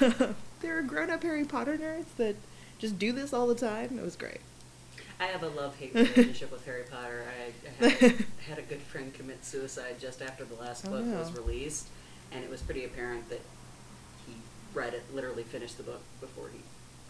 there 0.61 0.79
are 0.79 0.83
grown-up 0.83 1.23
Harry 1.23 1.45
Potter 1.45 1.77
nerds 1.77 2.07
that 2.17 2.35
just 2.79 2.99
do 2.99 3.13
this 3.13 3.33
all 3.33 3.47
the 3.47 3.55
time. 3.55 3.99
It 3.99 4.03
was 4.05 4.17
great. 4.17 4.41
I 5.21 5.27
have 5.27 5.43
a 5.43 5.49
love 5.49 5.77
hate 5.77 5.95
relationship 5.95 6.51
with 6.51 6.65
Harry 6.67 6.83
Potter. 6.91 7.25
I, 7.25 7.85
I 7.85 7.89
had, 7.89 8.03
I 8.03 8.25
had 8.49 8.59
a 8.59 8.63
good 8.63 8.81
friend 8.81 9.15
commit 9.15 9.45
suicide 9.45 9.97
just 10.01 10.21
after 10.23 10.45
the 10.45 10.57
last 10.57 10.87
Oh, 10.87 10.91
book 10.91 11.07
was 11.07 11.33
released, 11.33 11.87
and 12.33 12.43
it 12.43 12.51
was 12.51 12.63
pretty 12.63 12.85
apparent 12.85 13.29
that 13.29 13.41
he 14.27 14.35
read 14.75 14.93
it, 14.93 15.05
literally 15.15 15.45
finished 15.45 15.77
the 15.77 15.85
book 15.85 16.01
before 16.21 16.49
he 16.53 16.59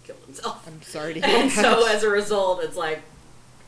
killed 0.04 0.20
himself. 0.26 0.66
I'm 0.66 0.82
sorry 0.82 1.14
to 1.14 1.20
hear 1.26 1.38
and 1.42 1.50
that. 1.50 1.62
so 1.62 1.86
as 1.88 2.02
a 2.02 2.08
result, 2.08 2.62
it's 2.62 2.76
like 2.76 3.02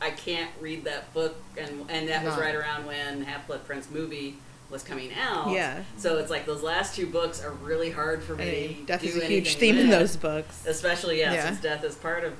I 0.01 0.11
can't 0.11 0.51
read 0.61 0.83
that 0.85 1.13
book, 1.13 1.35
and 1.57 1.85
and 1.89 2.07
that 2.09 2.23
was 2.23 2.37
right 2.37 2.55
around 2.55 2.85
when 2.85 3.23
Half 3.23 3.47
Blood 3.47 3.65
Prince 3.65 3.89
movie 3.89 4.37
was 4.69 4.83
coming 4.83 5.11
out. 5.13 5.51
Yeah. 5.51 5.83
So 5.97 6.17
it's 6.17 6.29
like 6.29 6.45
those 6.45 6.61
last 6.61 6.95
two 6.95 7.07
books 7.07 7.41
are 7.43 7.51
really 7.51 7.89
hard 7.89 8.21
for 8.21 8.35
me 8.35 8.83
death 8.85 9.03
is 9.03 9.15
a 9.15 9.25
huge 9.25 9.55
theme 9.55 9.77
in 9.77 9.89
those 9.89 10.15
books. 10.17 10.65
Especially 10.67 11.19
yeah, 11.19 11.33
Yeah. 11.33 11.45
since 11.45 11.61
death 11.61 11.83
is 11.85 11.95
part 11.95 12.23
of. 12.25 12.33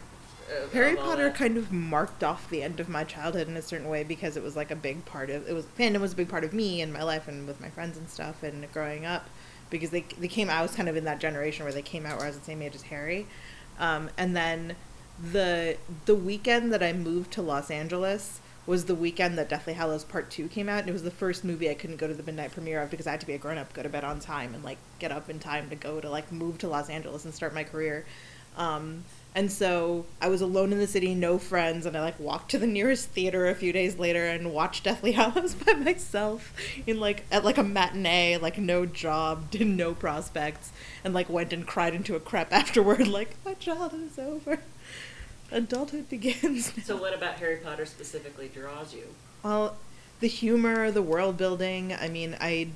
of 0.61 0.73
Harry 0.73 0.93
of 0.93 0.99
Potter 0.99 1.29
kind 1.31 1.55
of 1.57 1.71
marked 1.71 2.23
off 2.25 2.49
the 2.49 2.61
end 2.63 2.79
of 2.81 2.89
my 2.89 3.03
childhood 3.05 3.47
in 3.47 3.55
a 3.55 3.61
certain 3.61 3.87
way 3.87 4.03
because 4.03 4.35
it 4.35 4.43
was 4.43 4.55
like 4.57 4.71
a 4.71 4.75
big 4.75 5.05
part 5.05 5.29
of 5.29 5.47
it 5.47 5.53
was 5.53 5.65
fandom 5.79 6.01
was 6.01 6.13
a 6.13 6.15
big 6.17 6.27
part 6.29 6.43
of 6.43 6.51
me 6.53 6.81
and 6.81 6.91
my 6.91 7.01
life 7.03 7.27
and 7.29 7.47
with 7.47 7.61
my 7.61 7.69
friends 7.69 7.97
and 7.97 8.09
stuff 8.09 8.43
and 8.43 8.69
growing 8.73 9.05
up 9.05 9.29
because 9.69 9.89
they 9.89 10.01
they 10.19 10.27
came 10.27 10.49
I 10.49 10.61
was 10.61 10.75
kind 10.75 10.89
of 10.89 10.97
in 10.97 11.05
that 11.05 11.19
generation 11.19 11.63
where 11.63 11.73
they 11.73 11.81
came 11.81 12.05
out 12.05 12.17
where 12.17 12.25
I 12.25 12.29
was 12.29 12.37
the 12.39 12.45
same 12.45 12.61
age 12.61 12.75
as 12.75 12.83
Harry, 12.83 13.25
um, 13.79 14.09
and 14.17 14.35
then 14.35 14.75
the 15.31 15.77
the 16.05 16.15
weekend 16.15 16.71
that 16.73 16.83
I 16.83 16.93
moved 16.93 17.31
to 17.33 17.41
Los 17.41 17.71
Angeles 17.71 18.39
was 18.65 18.85
the 18.85 18.95
weekend 18.95 19.37
that 19.37 19.47
Deathly 19.49 19.73
Hallows 19.73 20.03
Part 20.03 20.29
Two 20.29 20.47
came 20.47 20.67
out 20.67 20.79
and 20.79 20.89
it 20.89 20.93
was 20.93 21.03
the 21.03 21.11
first 21.11 21.43
movie 21.43 21.69
I 21.69 21.73
couldn't 21.73 21.97
go 21.97 22.07
to 22.07 22.13
the 22.13 22.23
midnight 22.23 22.51
premiere 22.51 22.81
of 22.81 22.91
because 22.91 23.07
I 23.07 23.11
had 23.11 23.21
to 23.21 23.27
be 23.27 23.33
a 23.33 23.37
grown 23.37 23.57
up, 23.57 23.73
go 23.73 23.81
to 23.81 23.89
bed 23.89 24.03
on 24.03 24.19
time, 24.19 24.53
and 24.53 24.63
like 24.63 24.77
get 24.99 25.11
up 25.11 25.29
in 25.29 25.39
time 25.39 25.69
to 25.69 25.75
go 25.75 26.01
to 26.01 26.09
like 26.09 26.31
move 26.31 26.57
to 26.59 26.67
Los 26.67 26.89
Angeles 26.89 27.25
and 27.25 27.33
start 27.33 27.53
my 27.53 27.63
career. 27.63 28.05
Um, 28.57 29.05
and 29.35 29.51
so 29.51 30.05
I 30.19 30.29
was 30.29 30.41
alone 30.41 30.71
in 30.71 30.79
the 30.79 30.87
city, 30.87 31.13
no 31.13 31.37
friends, 31.37 31.85
and 31.85 31.95
I 31.95 32.01
like 32.01 32.19
walked 32.19 32.51
to 32.51 32.57
the 32.57 32.67
nearest 32.67 33.09
theater 33.09 33.47
a 33.47 33.55
few 33.55 33.71
days 33.71 33.97
later 33.97 34.25
and 34.25 34.51
watched 34.53 34.83
Deathly 34.83 35.11
Hallows 35.11 35.53
by 35.65 35.73
myself 35.73 36.53
in 36.87 36.99
like 36.99 37.23
at 37.31 37.45
like 37.45 37.57
a 37.57 37.63
matinee, 37.63 38.37
like 38.37 38.57
no 38.57 38.85
job, 38.85 39.51
did 39.51 39.67
no 39.67 39.93
prospects, 39.93 40.71
and 41.03 41.13
like 41.13 41.29
went 41.29 41.53
and 41.53 41.67
cried 41.67 41.93
into 41.93 42.15
a 42.15 42.19
crepe 42.19 42.51
afterward, 42.51 43.07
like 43.07 43.35
my 43.45 43.53
childhood 43.53 44.11
is 44.11 44.19
over, 44.19 44.59
adulthood 45.51 46.09
begins. 46.09 46.73
So 46.83 46.97
what 46.97 47.13
about 47.13 47.35
Harry 47.35 47.57
Potter 47.57 47.85
specifically 47.85 48.49
draws 48.49 48.93
you? 48.93 49.03
Well, 49.43 49.77
the 50.19 50.27
humor, 50.27 50.89
the 50.91 51.01
world 51.01 51.37
building. 51.37 51.93
I 51.93 52.07
mean, 52.07 52.35
I, 52.41 52.69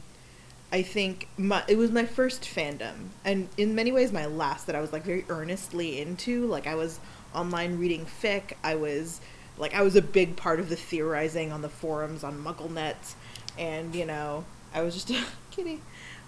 I 0.72 0.82
think 0.84 1.28
my 1.38 1.64
it 1.68 1.78
was 1.78 1.92
my 1.92 2.06
first 2.06 2.44
fandom, 2.44 3.10
and 3.26 3.50
in 3.58 3.76
many 3.76 3.92
ways 3.92 4.12
my 4.12 4.26
last 4.26 4.68
that 4.68 4.76
I 4.76 4.82
was 4.82 4.94
like 4.94 5.04
very 5.04 5.26
earnestly 5.28 6.00
into. 6.00 6.46
Like 6.46 6.66
I 6.66 6.76
was 6.76 7.00
online 7.36 7.78
reading 7.78 8.06
fic. 8.06 8.54
I 8.64 8.76
was 8.76 9.20
like 9.58 9.74
I 9.74 9.82
was 9.82 9.96
a 9.96 10.02
big 10.02 10.38
part 10.38 10.60
of 10.60 10.70
the 10.70 10.76
theorizing 10.78 11.52
on 11.52 11.62
the 11.62 11.70
forums 11.70 12.24
on 12.24 12.42
MuggleNet, 12.42 13.16
and 13.58 13.94
you 13.94 14.06
know 14.06 14.46
I 14.74 14.82
was 14.82 14.94
just 14.94 15.10
a 15.12 15.26
kitty. 15.52 15.82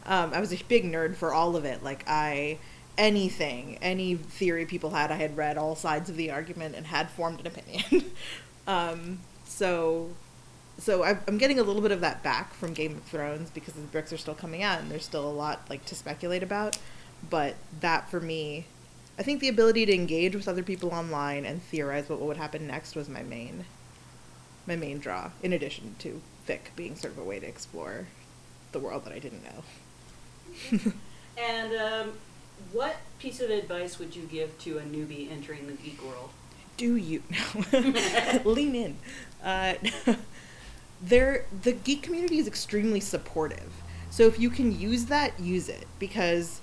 Um, 0.05 0.33
I 0.33 0.41
was 0.41 0.51
a 0.51 0.61
big 0.65 0.83
nerd 0.83 1.15
for 1.15 1.33
all 1.33 1.55
of 1.55 1.63
it. 1.63 1.81
Like 1.81 2.03
I 2.07 2.57
anything, 2.97 3.77
any 3.81 4.15
theory 4.15 4.65
people 4.65 4.91
had, 4.91 5.11
I 5.11 5.15
had 5.15 5.37
read 5.37 5.57
all 5.57 5.75
sides 5.75 6.09
of 6.09 6.17
the 6.17 6.31
argument 6.31 6.75
and 6.75 6.87
had 6.87 7.09
formed 7.09 7.39
an 7.39 7.47
opinion. 7.47 8.11
um, 8.67 9.19
so 9.45 10.09
so 10.77 11.03
I- 11.03 11.19
I'm 11.27 11.37
getting 11.37 11.59
a 11.59 11.63
little 11.63 11.81
bit 11.81 11.91
of 11.91 12.01
that 12.01 12.23
back 12.23 12.53
from 12.53 12.73
Game 12.73 12.97
of 12.97 13.03
Thrones 13.03 13.49
because 13.49 13.73
the 13.73 13.81
books 13.81 14.11
are 14.13 14.17
still 14.17 14.35
coming 14.35 14.63
out 14.63 14.79
and 14.79 14.89
there's 14.91 15.05
still 15.05 15.27
a 15.27 15.31
lot 15.31 15.69
like 15.69 15.85
to 15.85 15.95
speculate 15.95 16.43
about. 16.43 16.77
But 17.29 17.55
that 17.79 18.09
for 18.09 18.19
me, 18.19 18.65
I 19.17 19.23
think 19.23 19.39
the 19.39 19.47
ability 19.49 19.85
to 19.85 19.93
engage 19.93 20.35
with 20.35 20.47
other 20.47 20.63
people 20.63 20.89
online 20.91 21.45
and 21.45 21.61
theorize 21.63 22.09
what 22.09 22.19
would 22.19 22.37
happen 22.37 22.67
next 22.67 22.95
was 22.95 23.07
my 23.07 23.23
main, 23.23 23.65
my 24.67 24.75
main 24.75 24.99
draw. 24.99 25.31
In 25.41 25.53
addition 25.53 25.95
to 25.99 26.21
fic 26.47 26.75
being 26.75 26.95
sort 26.95 27.13
of 27.13 27.19
a 27.19 27.23
way 27.23 27.39
to 27.39 27.47
explore 27.47 28.07
the 28.73 28.79
world 28.79 29.05
that 29.05 29.13
I 29.13 29.19
didn't 29.19 29.43
know. 29.43 30.91
And 31.35 31.73
um, 31.75 32.13
what 32.71 32.97
piece 33.17 33.41
of 33.41 33.49
advice 33.49 33.97
would 33.97 34.15
you 34.15 34.23
give 34.23 34.57
to 34.59 34.77
a 34.77 34.81
newbie 34.83 35.31
entering 35.31 35.65
the 35.65 35.73
geek 35.73 36.01
world? 36.03 36.29
do 36.77 36.95
you 36.95 37.21
lean 38.45 38.73
in 38.75 38.97
uh, 39.43 39.73
there 41.03 41.45
the 41.63 41.73
geek 41.73 42.01
community 42.01 42.39
is 42.39 42.47
extremely 42.47 42.99
supportive. 42.99 43.71
So 44.09 44.23
if 44.23 44.39
you 44.39 44.49
can 44.49 44.77
use 44.77 45.05
that 45.05 45.39
use 45.39 45.69
it. 45.69 45.87
Because 45.99 46.61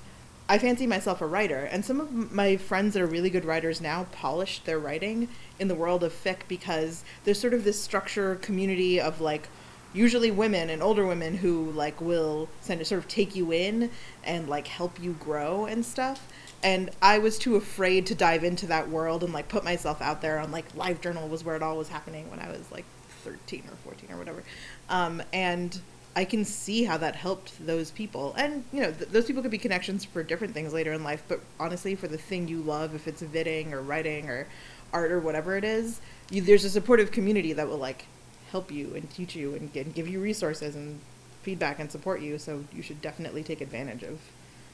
i 0.48 0.58
fancy 0.58 0.86
myself 0.86 1.20
a 1.20 1.26
writer. 1.26 1.68
And 1.70 1.84
some 1.84 2.00
of 2.00 2.32
my 2.32 2.56
friends 2.56 2.94
that 2.94 3.02
are 3.02 3.06
really 3.06 3.30
good 3.30 3.44
writers 3.44 3.80
now 3.80 4.06
polished 4.12 4.64
their 4.64 4.78
writing 4.78 5.28
in 5.58 5.68
the 5.68 5.74
world 5.74 6.02
of 6.02 6.12
fic 6.12 6.38
because 6.48 7.04
there's 7.24 7.38
sort 7.38 7.54
of 7.54 7.64
this 7.64 7.80
structure 7.80 8.36
community 8.36 9.00
of 9.00 9.20
like 9.20 9.48
usually 9.92 10.30
women 10.30 10.70
and 10.70 10.82
older 10.82 11.06
women 11.06 11.36
who 11.36 11.70
like 11.72 12.00
will 12.00 12.48
send 12.60 12.84
sort 12.86 12.98
of 12.98 13.08
take 13.08 13.36
you 13.36 13.52
in 13.52 13.90
and 14.24 14.48
like 14.48 14.66
help 14.66 15.00
you 15.00 15.12
grow 15.12 15.66
and 15.66 15.84
stuff. 15.84 16.26
And 16.62 16.90
i 17.02 17.18
was 17.18 17.38
too 17.38 17.56
afraid 17.56 18.06
to 18.06 18.14
dive 18.14 18.42
into 18.42 18.66
that 18.66 18.88
world 18.88 19.22
and 19.22 19.32
like 19.32 19.48
put 19.48 19.64
myself 19.64 20.00
out 20.00 20.22
there 20.22 20.38
on 20.38 20.50
like 20.50 20.74
live 20.74 21.00
journal 21.00 21.28
was 21.28 21.44
where 21.44 21.56
it 21.56 21.62
all 21.62 21.76
was 21.76 21.88
happening 21.88 22.30
when 22.30 22.40
i 22.40 22.48
was 22.50 22.70
like 22.70 22.84
13 23.24 23.64
or 23.70 23.76
14 23.84 24.12
or 24.12 24.18
whatever. 24.18 24.42
Um, 24.88 25.22
and 25.32 25.80
i 26.16 26.24
can 26.24 26.44
see 26.44 26.82
how 26.82 26.96
that 26.98 27.14
helped 27.14 27.64
those 27.64 27.92
people. 27.92 28.34
And 28.36 28.64
you 28.72 28.80
know 28.80 28.90
th- 28.90 29.10
those 29.10 29.26
people 29.26 29.42
could 29.42 29.50
be 29.52 29.58
connections 29.58 30.04
for 30.04 30.24
different 30.24 30.54
things 30.54 30.72
later 30.72 30.92
in 30.92 31.04
life 31.04 31.22
but 31.28 31.40
honestly 31.60 31.94
for 31.94 32.08
the 32.08 32.18
thing 32.18 32.48
you 32.48 32.58
love 32.58 32.96
if 32.96 33.06
it's 33.06 33.22
vidding 33.22 33.72
or 33.72 33.80
writing 33.80 34.28
or 34.28 34.48
art 34.92 35.12
or 35.12 35.20
whatever 35.20 35.56
it 35.56 35.62
is 35.62 36.00
you, 36.30 36.42
there's 36.42 36.64
a 36.64 36.70
supportive 36.70 37.12
community 37.12 37.52
that 37.52 37.68
will 37.68 37.78
like 37.78 38.06
help 38.50 38.72
you 38.72 38.94
and 38.94 39.08
teach 39.10 39.36
you 39.36 39.54
and, 39.54 39.74
and 39.76 39.94
give 39.94 40.08
you 40.08 40.20
resources 40.20 40.74
and 40.74 40.98
feedback 41.42 41.78
and 41.78 41.90
support 41.90 42.20
you. 42.20 42.38
So 42.38 42.64
you 42.72 42.82
should 42.82 43.00
definitely 43.00 43.42
take 43.42 43.60
advantage 43.60 44.02
of 44.02 44.20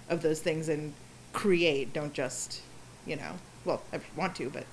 of 0.09 0.23
those 0.23 0.41
things 0.41 0.69
and 0.69 0.93
create 1.33 1.93
don't 1.93 2.13
just 2.13 2.63
you 3.05 3.17
know 3.17 3.33
well 3.65 3.83
i 3.93 4.01
want 4.17 4.35
to 4.37 4.49
but 4.49 4.65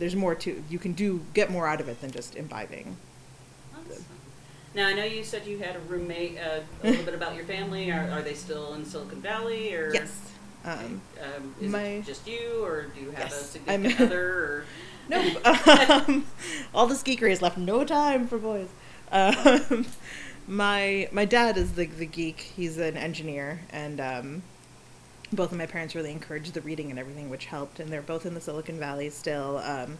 there's 0.00 0.16
more 0.16 0.34
to 0.34 0.62
you 0.68 0.78
can 0.80 0.92
do 0.92 1.20
get 1.34 1.48
more 1.50 1.68
out 1.68 1.80
of 1.80 1.88
it 1.88 2.00
than 2.00 2.10
just 2.10 2.34
imbibing 2.34 2.96
Awesome. 3.74 4.04
Now 4.74 4.88
I 4.88 4.92
know 4.94 5.04
you 5.04 5.22
said 5.22 5.46
you 5.46 5.58
had 5.58 5.76
a 5.76 5.80
roommate. 5.80 6.38
Uh, 6.38 6.60
a 6.82 6.86
little 6.90 7.04
bit 7.04 7.14
about 7.14 7.34
your 7.36 7.44
family. 7.44 7.90
Are, 7.92 8.08
are 8.10 8.22
they 8.22 8.34
still 8.34 8.74
in 8.74 8.84
Silicon 8.84 9.20
Valley 9.20 9.72
or? 9.74 9.92
Yes. 9.94 10.32
Um, 10.64 11.00
Um, 11.22 11.54
is 11.60 11.70
My- 11.72 11.82
it 11.82 12.04
just 12.04 12.26
you, 12.28 12.62
or 12.64 12.86
do 12.94 13.00
you 13.00 13.10
have 13.12 13.18
a 13.18 13.22
Yes, 13.22 13.50
significant 13.50 14.00
I'm- 14.00 14.06
other? 14.08 14.28
Or 14.28 14.64
Nope. 15.08 15.44
um, 16.08 16.26
all 16.74 16.86
this 16.86 17.02
geekery 17.02 17.30
has 17.30 17.42
left 17.42 17.58
no 17.58 17.84
time 17.84 18.28
for 18.28 18.38
boys. 18.38 18.68
Um, 19.10 19.86
my 20.46 21.08
my 21.10 21.24
dad 21.24 21.56
is 21.56 21.72
the 21.72 21.86
the 21.86 22.06
geek. 22.06 22.38
He's 22.56 22.78
an 22.78 22.96
engineer, 22.96 23.60
and 23.70 24.00
um, 24.00 24.42
both 25.32 25.52
of 25.52 25.58
my 25.58 25.66
parents 25.66 25.94
really 25.94 26.10
encouraged 26.10 26.54
the 26.54 26.60
reading 26.60 26.90
and 26.90 26.98
everything, 26.98 27.30
which 27.30 27.46
helped. 27.46 27.80
And 27.80 27.90
they're 27.90 28.02
both 28.02 28.26
in 28.26 28.34
the 28.34 28.40
Silicon 28.40 28.78
Valley 28.78 29.10
still. 29.10 29.58
Um, 29.58 29.98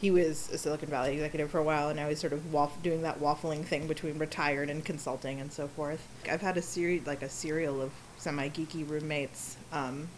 he 0.00 0.10
was 0.10 0.48
a 0.50 0.56
Silicon 0.56 0.88
Valley 0.88 1.12
executive 1.12 1.50
for 1.50 1.58
a 1.58 1.62
while, 1.62 1.88
and 1.90 1.98
now 1.98 2.08
he's 2.08 2.20
sort 2.20 2.32
of 2.32 2.42
doing 2.82 3.02
that 3.02 3.20
waffling 3.20 3.64
thing 3.64 3.86
between 3.86 4.18
retired 4.18 4.70
and 4.70 4.82
consulting 4.82 5.40
and 5.40 5.52
so 5.52 5.68
forth. 5.68 6.08
I've 6.30 6.40
had 6.40 6.56
a 6.56 6.62
series 6.62 7.06
like 7.06 7.20
a 7.22 7.28
serial 7.28 7.82
of 7.82 7.92
semi 8.16 8.48
geeky 8.48 8.88
roommates. 8.88 9.58
Um, 9.72 10.08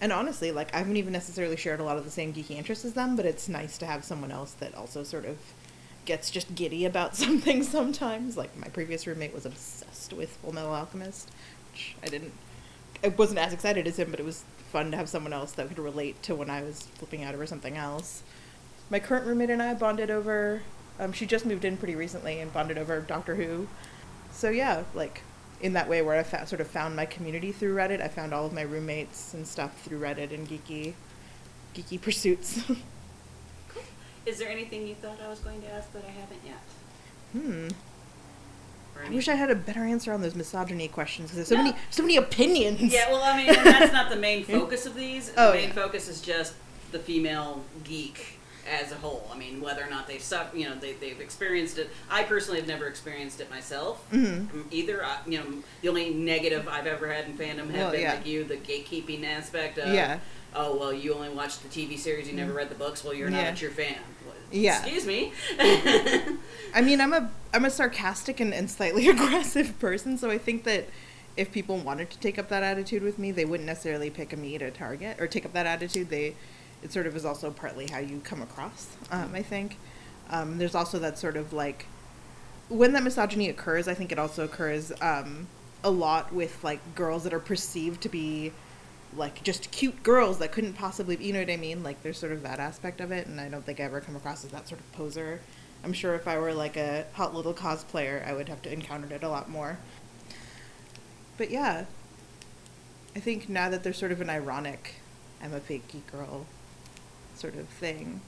and 0.00 0.12
honestly, 0.12 0.50
like 0.50 0.74
I 0.74 0.78
haven't 0.78 0.96
even 0.96 1.12
necessarily 1.12 1.56
shared 1.56 1.78
a 1.78 1.84
lot 1.84 1.96
of 1.96 2.04
the 2.04 2.10
same 2.10 2.32
geeky 2.32 2.56
interests 2.56 2.84
as 2.84 2.94
them, 2.94 3.14
but 3.14 3.24
it's 3.24 3.48
nice 3.48 3.78
to 3.78 3.86
have 3.86 4.04
someone 4.04 4.32
else 4.32 4.52
that 4.54 4.74
also 4.74 5.04
sort 5.04 5.26
of 5.26 5.38
gets 6.06 6.30
just 6.30 6.56
giddy 6.56 6.84
about 6.84 7.14
something 7.24 7.62
sometimes. 7.62 8.36
Like 8.36 8.56
my 8.56 8.68
previous 8.68 9.06
roommate 9.06 9.32
was 9.32 9.46
obsessed 9.46 10.12
with 10.12 10.30
Full 10.38 10.52
Metal 10.52 10.74
Alchemist, 10.74 11.30
which 11.70 11.94
I 12.02 12.08
didn't 12.08 12.32
I 13.02 13.08
wasn't 13.08 13.38
as 13.38 13.52
excited 13.52 13.86
as 13.86 13.98
him, 13.98 14.10
but 14.10 14.20
it 14.20 14.26
was 14.26 14.44
fun 14.72 14.90
to 14.90 14.96
have 14.96 15.08
someone 15.08 15.32
else 15.32 15.52
that 15.52 15.68
could 15.68 15.78
relate 15.78 16.22
to 16.24 16.34
when 16.34 16.50
I 16.50 16.62
was 16.62 16.82
flipping 16.82 17.24
out 17.24 17.34
over 17.34 17.46
something 17.46 17.76
else. 17.76 18.22
My 18.90 18.98
current 18.98 19.26
roommate 19.26 19.50
and 19.50 19.62
I 19.62 19.74
bonded 19.74 20.10
over 20.10 20.62
um, 21.00 21.12
she 21.12 21.24
just 21.24 21.46
moved 21.46 21.64
in 21.64 21.78
pretty 21.78 21.96
recently 21.96 22.40
and 22.40 22.52
bonded 22.52 22.76
over 22.76 23.00
Doctor 23.00 23.34
Who. 23.34 23.66
So 24.30 24.50
yeah, 24.50 24.84
like 24.94 25.22
in 25.60 25.72
that 25.72 25.88
way 25.88 26.02
where 26.02 26.16
I 26.16 26.22
fa- 26.22 26.46
sort 26.46 26.60
of 26.60 26.68
found 26.68 26.94
my 26.94 27.06
community 27.06 27.52
through 27.52 27.74
Reddit. 27.74 28.02
I 28.02 28.08
found 28.08 28.34
all 28.34 28.44
of 28.44 28.52
my 28.52 28.62
roommates 28.62 29.32
and 29.32 29.46
stuff 29.46 29.80
through 29.82 30.00
Reddit 30.00 30.32
and 30.32 30.46
geeky, 30.46 30.92
geeky 31.74 32.00
pursuits. 32.00 32.60
is 34.26 34.38
there 34.38 34.50
anything 34.50 34.86
you 34.86 34.94
thought 34.94 35.18
I 35.24 35.28
was 35.28 35.40
going 35.40 35.62
to 35.62 35.72
ask 35.72 35.90
that 35.94 36.04
I 36.04 36.10
haven't 36.10 36.40
yet? 36.44 36.62
hmm. 37.32 37.68
I 39.06 39.10
wish 39.10 39.28
I 39.28 39.34
had 39.34 39.50
a 39.50 39.54
better 39.54 39.80
answer 39.84 40.12
on 40.12 40.20
those 40.20 40.34
misogyny 40.34 40.86
questions 40.88 41.30
because 41.30 41.36
there's 41.36 41.48
so 41.48 41.56
No. 41.56 41.62
many, 41.64 41.76
so 41.90 42.02
many 42.02 42.16
opinions. 42.16 42.92
Yeah, 42.92 43.10
well, 43.10 43.22
I 43.22 43.36
mean, 43.36 43.46
that's 43.52 43.92
not 43.92 44.10
the 44.10 44.16
main 44.16 44.44
focus 44.56 44.86
of 44.86 44.94
these. 44.94 45.32
Oh, 45.36 45.52
the 45.52 45.58
main 45.58 45.68
yeah. 45.68 45.74
focus 45.74 46.08
is 46.08 46.20
just 46.20 46.54
the 46.92 46.98
female 46.98 47.64
geek 47.84 48.38
as 48.70 48.92
a 48.92 48.96
whole. 48.96 49.26
I 49.32 49.38
mean, 49.38 49.60
whether 49.60 49.82
or 49.84 49.88
not 49.90 50.06
they've 50.06 50.22
suffered, 50.22 50.56
you 50.56 50.68
know, 50.68 50.74
they, 50.76 50.92
they've 50.92 51.20
experienced 51.20 51.78
it. 51.78 51.90
I 52.10 52.24
personally 52.24 52.60
have 52.60 52.68
never 52.68 52.86
experienced 52.86 53.40
it 53.40 53.48
myself. 53.50 54.04
Mhm. 54.12 54.52
Um, 54.52 54.68
Either, 54.70 55.02
I, 55.04 55.18
you 55.26 55.38
know, 55.38 55.46
the 55.80 55.88
only 55.88 56.10
negative 56.12 56.68
I've 56.68 56.86
ever 56.86 57.10
had 57.12 57.24
in 57.24 57.38
fandom 57.38 57.66
have 57.70 57.74
Well, 57.74 57.90
been 57.92 58.02
yeah. 58.02 58.14
like 58.14 58.26
you, 58.26 58.44
the 58.44 58.58
gatekeeping 58.58 59.24
aspect 59.24 59.78
of, 59.78 59.92
Yeah. 59.94 60.18
Oh, 60.54 60.76
well, 60.76 60.92
you 60.92 61.14
only 61.14 61.28
watched 61.28 61.62
the 61.62 61.68
TV 61.68 61.98
series, 61.98 62.28
you 62.28 62.34
never 62.34 62.52
read 62.52 62.68
the 62.68 62.74
books, 62.74 63.04
well, 63.04 63.14
you're 63.14 63.30
not 63.30 63.42
Yeah. 63.42 63.52
a 63.52 63.56
true 63.56 63.70
fan. 63.70 63.96
Well, 64.26 64.34
Yeah. 64.50 64.80
Excuse 64.80 65.06
me. 65.06 65.32
I 66.74 66.80
mean, 66.82 67.00
I'm 67.00 67.12
a 67.12 67.30
I'm 67.52 67.64
a 67.64 67.70
sarcastic 67.70 68.40
and, 68.40 68.52
and 68.54 68.70
slightly 68.70 69.08
aggressive 69.14 69.78
person, 69.78 70.16
so 70.18 70.30
I 70.30 70.38
think 70.38 70.64
that 70.64 70.88
if 71.36 71.52
people 71.52 71.78
wanted 71.78 72.10
to 72.10 72.18
take 72.18 72.38
up 72.38 72.48
that 72.48 72.62
attitude 72.62 73.02
with 73.02 73.18
me, 73.18 73.30
they 73.32 73.44
wouldn't 73.44 73.66
necessarily 73.66 74.10
pick 74.10 74.32
a 74.32 74.36
me 74.36 74.58
to 74.58 74.70
target 74.70 75.20
or 75.20 75.26
take 75.26 75.44
up 75.44 75.52
that 75.52 75.66
attitude. 75.66 76.10
They 76.10 76.34
it 76.82 76.92
sort 76.92 77.06
of 77.06 77.14
is 77.16 77.24
also 77.24 77.50
partly 77.50 77.86
how 77.90 77.98
you 77.98 78.20
come 78.24 78.42
across. 78.42 78.88
Um, 79.10 79.32
I 79.34 79.42
think 79.42 79.76
um, 80.30 80.58
there's 80.58 80.74
also 80.74 80.98
that 81.00 81.18
sort 81.18 81.36
of 81.36 81.52
like 81.52 81.86
when 82.68 82.92
that 82.92 83.02
misogyny 83.02 83.48
occurs. 83.48 83.88
I 83.88 83.94
think 83.94 84.12
it 84.12 84.18
also 84.18 84.44
occurs 84.44 84.92
um, 85.00 85.46
a 85.84 85.90
lot 85.90 86.32
with 86.32 86.62
like 86.64 86.80
girls 86.94 87.24
that 87.24 87.32
are 87.34 87.40
perceived 87.40 88.00
to 88.02 88.08
be 88.08 88.52
like 89.16 89.42
just 89.42 89.70
cute 89.70 90.02
girls 90.02 90.38
that 90.38 90.52
couldn't 90.52 90.74
possibly 90.74 91.16
you 91.16 91.32
know 91.32 91.40
what 91.40 91.50
I 91.50 91.56
mean 91.56 91.82
like 91.82 92.02
there's 92.02 92.18
sort 92.18 92.32
of 92.32 92.42
that 92.42 92.60
aspect 92.60 93.00
of 93.00 93.10
it 93.10 93.26
and 93.26 93.40
I 93.40 93.48
don't 93.48 93.64
think 93.66 93.80
I 93.80 93.84
ever 93.84 94.00
come 94.00 94.14
across 94.16 94.44
as 94.44 94.50
that 94.52 94.68
sort 94.68 94.80
of 94.80 94.92
poser 94.92 95.40
I'm 95.82 95.92
sure 95.92 96.14
if 96.14 96.28
I 96.28 96.38
were 96.38 96.54
like 96.54 96.76
a 96.76 97.06
hot 97.14 97.34
little 97.34 97.54
cosplayer 97.54 98.26
I 98.26 98.32
would 98.32 98.48
have 98.48 98.62
to 98.62 98.72
encounter 98.72 99.12
it 99.14 99.22
a 99.22 99.28
lot 99.28 99.48
more 99.50 99.78
but 101.36 101.50
yeah 101.50 101.86
I 103.16 103.18
think 103.20 103.48
now 103.48 103.68
that 103.68 103.82
there's 103.82 103.98
sort 103.98 104.12
of 104.12 104.20
an 104.20 104.30
ironic 104.30 104.94
I'm 105.42 105.52
a 105.54 105.60
fake 105.60 105.88
geek 105.88 106.10
girl 106.12 106.46
sort 107.34 107.56
of 107.56 107.68
thing 107.68 108.20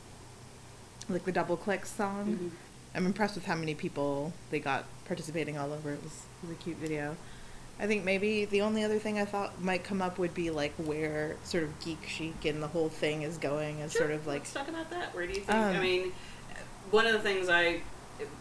like 1.09 1.25
the 1.25 1.33
double 1.33 1.57
click 1.57 1.87
song 1.87 2.39
Mhm. 2.39 2.51
I'm 2.95 3.07
impressed 3.07 3.37
with 3.37 3.47
how 3.47 3.55
many 3.55 3.75
people 3.75 4.33
they 4.51 4.59
got 4.61 4.85
participating 5.07 5.57
all 5.57 5.73
over. 5.73 5.93
It 5.93 6.03
was, 6.03 6.25
it 6.43 6.49
was 6.49 6.51
a 6.51 6.61
cute 6.63 6.77
video. 6.77 7.17
I 7.81 7.87
think 7.87 8.05
maybe 8.05 8.45
the 8.45 8.61
only 8.63 8.85
other 8.85 8.99
thing 8.99 9.19
I 9.19 9.25
thought 9.25 9.61
might 9.61 9.83
come 9.85 10.01
up 10.03 10.19
would 10.19 10.35
be 10.35 10.51
like 10.51 10.73
where 10.77 11.37
sort 11.45 11.65
of 11.65 11.81
geek 11.85 12.07
chic 12.07 12.45
and 12.45 12.63
the 12.63 12.69
whole 12.69 12.89
thing 12.89 13.23
is 13.23 13.39
going 13.39 13.81
as 13.83 13.93
Sure, 13.93 14.03
sort 14.03 14.11
of 14.13 14.27
like 14.27 14.41
let's 14.41 14.53
talk 14.53 14.69
about 14.69 14.91
that. 14.91 15.15
Where 15.15 15.27
do 15.27 15.33
you 15.33 15.41
think? 15.41 15.51
I 15.51 15.75
Um, 15.77 15.81
mean, 15.83 16.13
one 16.91 17.07
of 17.07 17.13
the 17.13 17.19
things 17.21 17.49
I, 17.49 17.81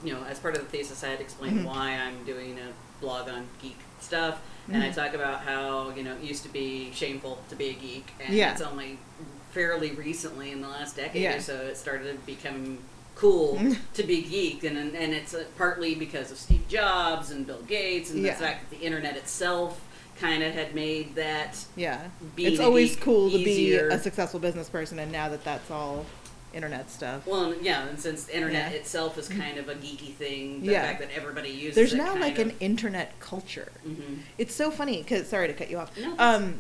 you 0.04 0.13
know, 0.13 0.24
as 0.26 0.38
part 0.39 0.56
of 0.56 0.62
the 0.62 0.67
thesis, 0.67 1.04
I 1.04 1.08
had 1.10 1.22
explained 1.22 1.62
Mhm. 1.62 1.65
why 1.65 1.91
I'm 1.91 2.24
doing 2.24 2.60
a 2.60 2.72
blog 3.02 3.30
on 3.30 3.48
geek 3.62 3.78
stuff, 4.00 4.39
and 4.67 4.84
I 4.84 4.89
Mhm. 4.89 4.96
talk 4.96 5.13
about 5.15 5.41
how 5.44 5.89
you 5.91 6.04
know 6.04 6.13
it 6.13 6.22
used 6.22 6.44
to 6.44 6.50
be 6.50 6.91
shameful 6.94 7.39
to 7.50 7.56
be 7.56 7.70
a 7.70 7.74
geek, 7.74 8.12
and 8.20 8.34
Yeah. 8.36 8.52
it's 8.52 8.62
only 8.62 9.00
fairly 9.52 9.91
recently 9.91 10.52
in 10.52 10.62
the 10.62 10.67
last 10.67 10.96
decade 10.96 11.22
Yeah. 11.24 11.38
or 11.38 11.41
so 11.41 11.56
it 11.62 11.78
started 11.78 12.12
to 12.12 12.26
become 12.26 12.78
cool 13.15 13.56
Mhm. 13.60 13.78
to 13.93 14.04
be 14.04 14.21
geek 14.21 14.63
and 14.63 14.78
and 14.78 15.13
it's 15.13 15.34
uh, 15.34 15.43
partly 15.58 15.95
because 15.95 16.32
of 16.32 16.38
Steve 16.38 16.67
Jobs 16.67 17.32
and 17.32 17.45
Bill 17.45 17.62
Gates 17.63 18.10
and 18.12 18.24
Yeah. 18.24 18.34
the 18.34 18.39
fact 18.43 18.69
that 18.69 18.80
the 18.80 18.84
internet 18.86 19.15
itself 19.17 19.80
kind 20.19 20.43
of 20.43 20.54
had 20.54 20.76
made 20.76 21.15
that 21.15 21.58
yeah. 21.76 22.08
it's 22.38 22.60
always 22.60 22.95
cool 22.95 23.30
to 23.32 23.38
easier. 23.38 23.89
be 23.89 23.95
a 23.95 24.00
successful 24.00 24.39
business 24.39 24.69
person, 24.69 25.00
and 25.00 25.12
now 25.12 25.28
that 25.30 25.43
that's 25.43 25.71
all 25.71 26.06
internet 26.54 26.91
stuff. 26.91 27.26
Well, 27.26 27.56
yeah, 27.62 27.88
and 27.88 28.00
since 28.00 28.26
the 28.26 28.36
internet 28.36 28.71
Yeah. 28.71 28.78
itself 28.78 29.17
is 29.17 29.28
kind 29.30 29.58
of 29.58 29.67
a 29.69 29.74
geeky 29.76 30.13
thing, 30.13 30.62
the 30.62 30.74
Yeah. 30.74 30.84
fact 30.84 31.00
that 31.00 31.10
everybody 31.15 31.50
uses 31.50 31.76
There's 31.76 31.93
now 31.95 32.15
like 32.19 32.38
of, 32.38 32.50
an 32.50 32.56
internet 32.60 33.19
culture. 33.19 33.71
Mhm. 33.88 34.19
It's 34.38 34.54
so 34.54 34.69
funny 34.69 34.97
because 35.02 35.28
sorry 35.28 35.47
to 35.47 35.54
cut 35.54 35.71
you 35.71 35.80
off. 35.80 35.97
No, 35.97 36.13
um, 36.19 36.60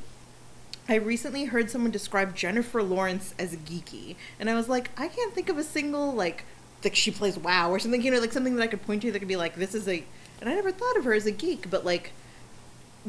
I 0.89 0.95
recently 0.95 1.45
heard 1.45 1.69
someone 1.69 1.91
describe 1.91 2.35
Jennifer 2.35 2.83
Lawrence 2.83 3.33
as 3.39 3.55
geeky, 3.55 4.15
and 4.39 4.49
I 4.49 4.55
was 4.55 4.67
like, 4.67 4.89
I 4.97 5.07
can't 5.07 5.33
think 5.33 5.49
of 5.49 5.57
a 5.57 5.63
single 5.63 6.11
like 6.11 6.43
like 6.83 6.95
she 6.95 7.11
plays 7.11 7.37
WoW 7.37 7.69
or 7.69 7.79
something, 7.79 8.01
you 8.01 8.11
know, 8.11 8.19
like 8.19 8.31
something 8.31 8.55
that 8.55 8.63
I 8.63 8.67
could 8.67 8.81
point 8.81 9.03
to 9.03 9.11
that 9.11 9.19
could 9.19 9.27
be 9.27 9.35
like 9.35 9.55
this 9.55 9.75
is 9.75 9.87
a. 9.87 10.03
And 10.39 10.49
I 10.49 10.55
never 10.55 10.71
thought 10.71 10.97
of 10.97 11.03
her 11.05 11.13
as 11.13 11.25
a 11.25 11.31
geek, 11.31 11.69
but 11.69 11.85
like 11.85 12.11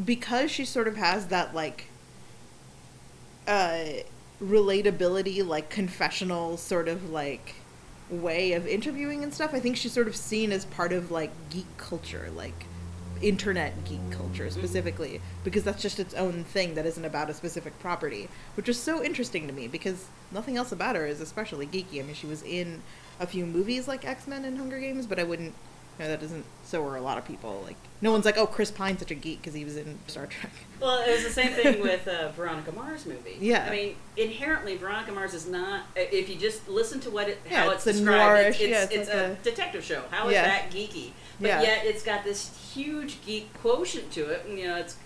because 0.03 0.51
she 0.51 0.65
sort 0.65 0.89
of 0.89 0.97
has 0.97 1.29
that 1.29 1.55
like 1.55 1.87
uh 3.47 3.85
relatability, 4.43 5.47
like 5.47 5.71
confessional 5.71 6.57
sort 6.57 6.89
of 6.89 7.11
like 7.11 7.55
way 8.11 8.53
of 8.53 8.67
interviewing 8.67 9.23
and 9.23 9.33
stuff. 9.33 9.55
I 9.55 9.61
think 9.61 9.77
she's 9.77 9.93
sort 9.93 10.09
of 10.09 10.17
seen 10.17 10.53
as 10.53 10.65
part 10.67 10.93
of 10.93 11.11
like 11.11 11.31
geek 11.51 11.77
culture, 11.79 12.31
like 12.35 12.67
internet 13.23 13.85
geek 13.85 14.11
culture 14.11 14.51
specifically, 14.51 15.21
because 15.45 15.63
that's 15.63 15.81
just 15.81 15.99
its 15.99 16.15
own 16.15 16.45
thing 16.45 16.75
that 16.75 16.87
isn't 16.87 17.05
about 17.05 17.31
a 17.31 17.35
specific 17.35 17.79
property, 17.81 18.29
which 18.57 18.69
is 18.69 18.79
so 18.79 19.03
interesting 19.03 19.47
to 19.47 19.53
me 19.53 19.69
because 19.69 20.07
nothing 20.31 20.57
else 20.57 20.73
about 20.73 20.97
her 20.97 21.07
is 21.07 21.21
especially 21.21 21.67
geeky. 21.67 22.01
I 22.01 22.03
mean, 22.03 22.15
she 22.15 22.27
was 22.27 22.43
in 22.43 22.83
a 23.21 23.27
few 23.27 23.47
movies 23.47 23.87
like 23.87 24.05
X 24.05 24.27
Men 24.27 24.45
and 24.45 24.59
Hunger 24.59 24.81
Games, 24.81 25.07
but 25.07 25.19
I 25.19 25.25
wouldn't. 25.25 25.55
You 25.99 26.05
know, 26.05 26.11
that 26.11 26.21
doesn't. 26.21 26.45
So 26.65 26.85
are 26.87 26.97
a 26.97 27.01
lot 27.03 27.19
of 27.19 27.27
people. 27.27 27.63
Like, 27.67 27.77
no 28.01 28.13
one's 28.13 28.25
like, 28.25 28.39
"Oh, 28.39 28.47
Chris 28.47 28.71
Pine's 28.71 29.01
such 29.01 29.11
a 29.11 29.15
geek" 29.15 29.41
because 29.43 29.55
he 29.55 29.65
was 29.65 29.77
in 29.77 29.99
Star 30.07 30.27
Trek. 30.27 30.53
Well, 30.83 31.01
it 31.09 31.13
was 31.13 31.23
the 31.23 31.31
same 31.31 31.53
thing 31.53 31.81
with 31.81 32.09
uh, 32.09 32.33
Veronica 32.33 32.73
Mars 32.73 33.07
movie. 33.07 33.37
Yeah. 33.41 33.67
I 33.69 33.71
mean, 33.71 33.95
inherently, 34.17 34.77
Veronica 34.77 35.13
Mars 35.13 35.33
is 35.33 35.47
not. 35.49 35.83
If 35.95 36.29
you 36.29 36.35
just 36.35 36.69
listen 36.69 36.99
to 37.03 37.11
what 37.11 37.29
it, 37.29 37.39
how 37.49 37.67
Yeah, 37.67 37.73
it's, 37.75 37.87
it's 37.87 37.99
a 37.99 38.01
described, 38.01 38.49
it's, 38.49 38.59
it's, 38.61 38.69
yeah, 38.69 38.83
it's 38.83 38.93
it's 38.93 39.09
like 39.09 39.17
a, 39.17 39.31
a- 39.31 39.35
detective 39.45 39.85
show. 39.85 40.03
How 40.11 40.27
is 40.27 40.33
Yeah. 40.33 40.43
that 40.45 40.71
geeky? 40.73 41.13
But 41.41 41.47
Yeah. 41.51 41.63
yet, 41.63 41.87
it's 41.87 42.03
got 42.03 42.25
this 42.25 42.73
huge 42.75 43.25
geek 43.25 43.55
quotient 43.61 44.11
to 44.15 44.27
it. 44.31 44.45
And, 44.45 44.59
you 44.59 44.67
know, 44.67 44.75
it's 44.77 44.97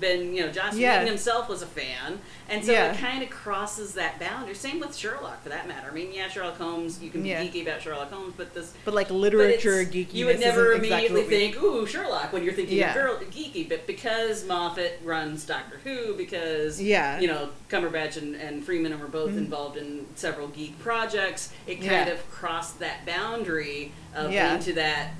been 0.00 0.34
you 0.34 0.42
know 0.44 0.52
Joss 0.52 0.74
Yeah. 0.76 0.92
Whedon 0.98 1.06
himself 1.08 1.48
was 1.48 1.62
a 1.62 1.66
fan, 1.66 2.20
and 2.48 2.64
so 2.64 2.72
Yeah. 2.72 2.92
it 2.92 2.98
kind 2.98 3.22
of 3.22 3.30
crosses 3.30 3.94
that 3.94 4.18
boundary. 4.18 4.54
Same 4.54 4.80
with 4.80 4.94
Sherlock, 4.96 5.42
for 5.42 5.48
that 5.48 5.66
matter. 5.68 5.88
I 5.90 5.94
mean, 5.94 6.12
yeah, 6.12 6.28
Sherlock 6.28 6.56
Holmes. 6.58 7.00
You 7.02 7.10
can 7.10 7.22
be 7.22 7.30
Yeah. 7.30 7.42
geeky 7.42 7.62
about 7.62 7.82
Sherlock 7.82 8.10
Holmes, 8.12 8.34
but 8.36 8.54
this 8.54 8.72
But 8.84 8.94
like 8.94 9.10
literature 9.10 9.84
geeky. 9.84 10.14
You 10.14 10.26
would 10.26 10.40
never 10.40 10.72
exactly 10.72 10.88
immediately 11.06 11.22
we- 11.24 11.28
think, 11.52 11.62
"Ooh, 11.62 11.86
Sherlock," 11.86 12.32
when 12.32 12.44
you're 12.44 12.54
thinking 12.54 12.78
Yeah. 12.78 12.96
of 12.96 13.20
geeky. 13.30 13.68
But 13.68 13.86
because 13.86 14.44
Moffat 14.44 15.00
runs 15.04 15.44
Doctor 15.44 15.80
Who, 15.84 16.14
because 16.14 16.80
Yeah. 16.80 17.18
you 17.20 17.26
know 17.28 17.50
Cumberbatch 17.68 18.16
and, 18.16 18.34
and 18.34 18.64
Freeman 18.64 18.98
were 19.00 19.06
both 19.06 19.30
Mhm. 19.30 19.38
involved 19.38 19.76
in 19.76 20.06
several 20.14 20.48
geek 20.48 20.78
projects, 20.78 21.50
it 21.66 21.82
kind 21.84 22.08
of 22.08 22.30
crossed 22.30 22.78
that 22.80 23.04
boundary 23.06 23.92
of 24.14 24.32
Yeah. 24.32 24.54
into 24.54 24.72
that 24.74 25.12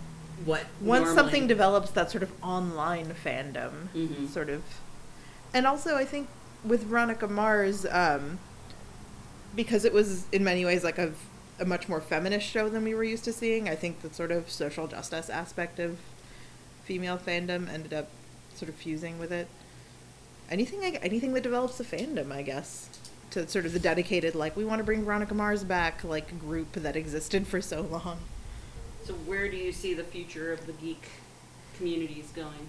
what 0.45 0.65
once 0.81 1.05
normally- 1.05 1.15
something 1.17 1.47
develops 1.47 1.91
that 1.91 2.11
sort 2.11 2.23
of 2.23 2.31
online 2.43 3.15
fandom 3.25 3.89
Mhm. 3.95 4.29
sort 4.33 4.49
of 4.49 4.63
and 5.55 5.67
also 5.67 5.97
i 5.97 6.05
think 6.05 6.29
with 6.65 6.85
veronica 6.85 7.27
mars 7.29 7.85
um, 7.91 8.39
because 9.55 9.85
it 9.85 9.93
was 9.93 10.25
in 10.33 10.43
many 10.45 10.65
ways 10.65 10.83
like 10.85 10.99
a, 10.99 11.13
a 11.61 11.65
much 11.65 11.89
more 11.89 12.01
feminist 12.01 12.47
show 12.47 12.69
than 12.69 12.85
we 12.85 12.95
were 12.95 13.05
used 13.05 13.25
to 13.25 13.33
seeing 13.33 13.69
i 13.69 13.75
think 13.75 14.01
the 14.03 14.13
sort 14.13 14.31
of 14.31 14.51
social 14.51 14.87
justice 14.87 15.29
aspect 15.29 15.79
of 15.79 15.99
female 16.85 17.19
fandom 17.19 17.69
ended 17.73 17.93
up 17.93 18.09
sort 18.57 18.69
of 18.69 18.75
fusing 18.75 19.19
with 19.19 19.31
it. 19.33 19.47
Anything, 20.51 20.81
I- 20.85 20.99
anything 21.01 21.33
that 21.35 21.43
develops 21.45 21.79
a 21.81 21.85
fandom, 21.85 22.33
I 22.33 22.43
guess, 22.43 22.89
to 23.31 23.49
sort 23.49 23.65
of 23.67 23.73
the 23.73 23.79
dedicated 23.79 24.35
like 24.35 24.57
we 24.57 24.65
want 24.65 24.81
to 24.81 24.85
bring 24.85 25.05
Veronica 25.05 25.33
Mars 25.33 25.63
back 25.65 26.03
like 26.05 26.39
group 26.41 26.73
that 26.75 26.97
existed 26.97 27.47
for 27.47 27.61
so 27.63 27.81
long. 27.83 28.19
So 29.05 29.15
where 29.15 29.49
do 29.49 29.57
you 29.57 29.73
see 29.73 29.95
the 29.95 30.05
future 30.05 30.53
of 30.53 30.67
the 30.67 30.73
geek 30.73 31.03
communities 31.77 32.31
going? 32.35 32.69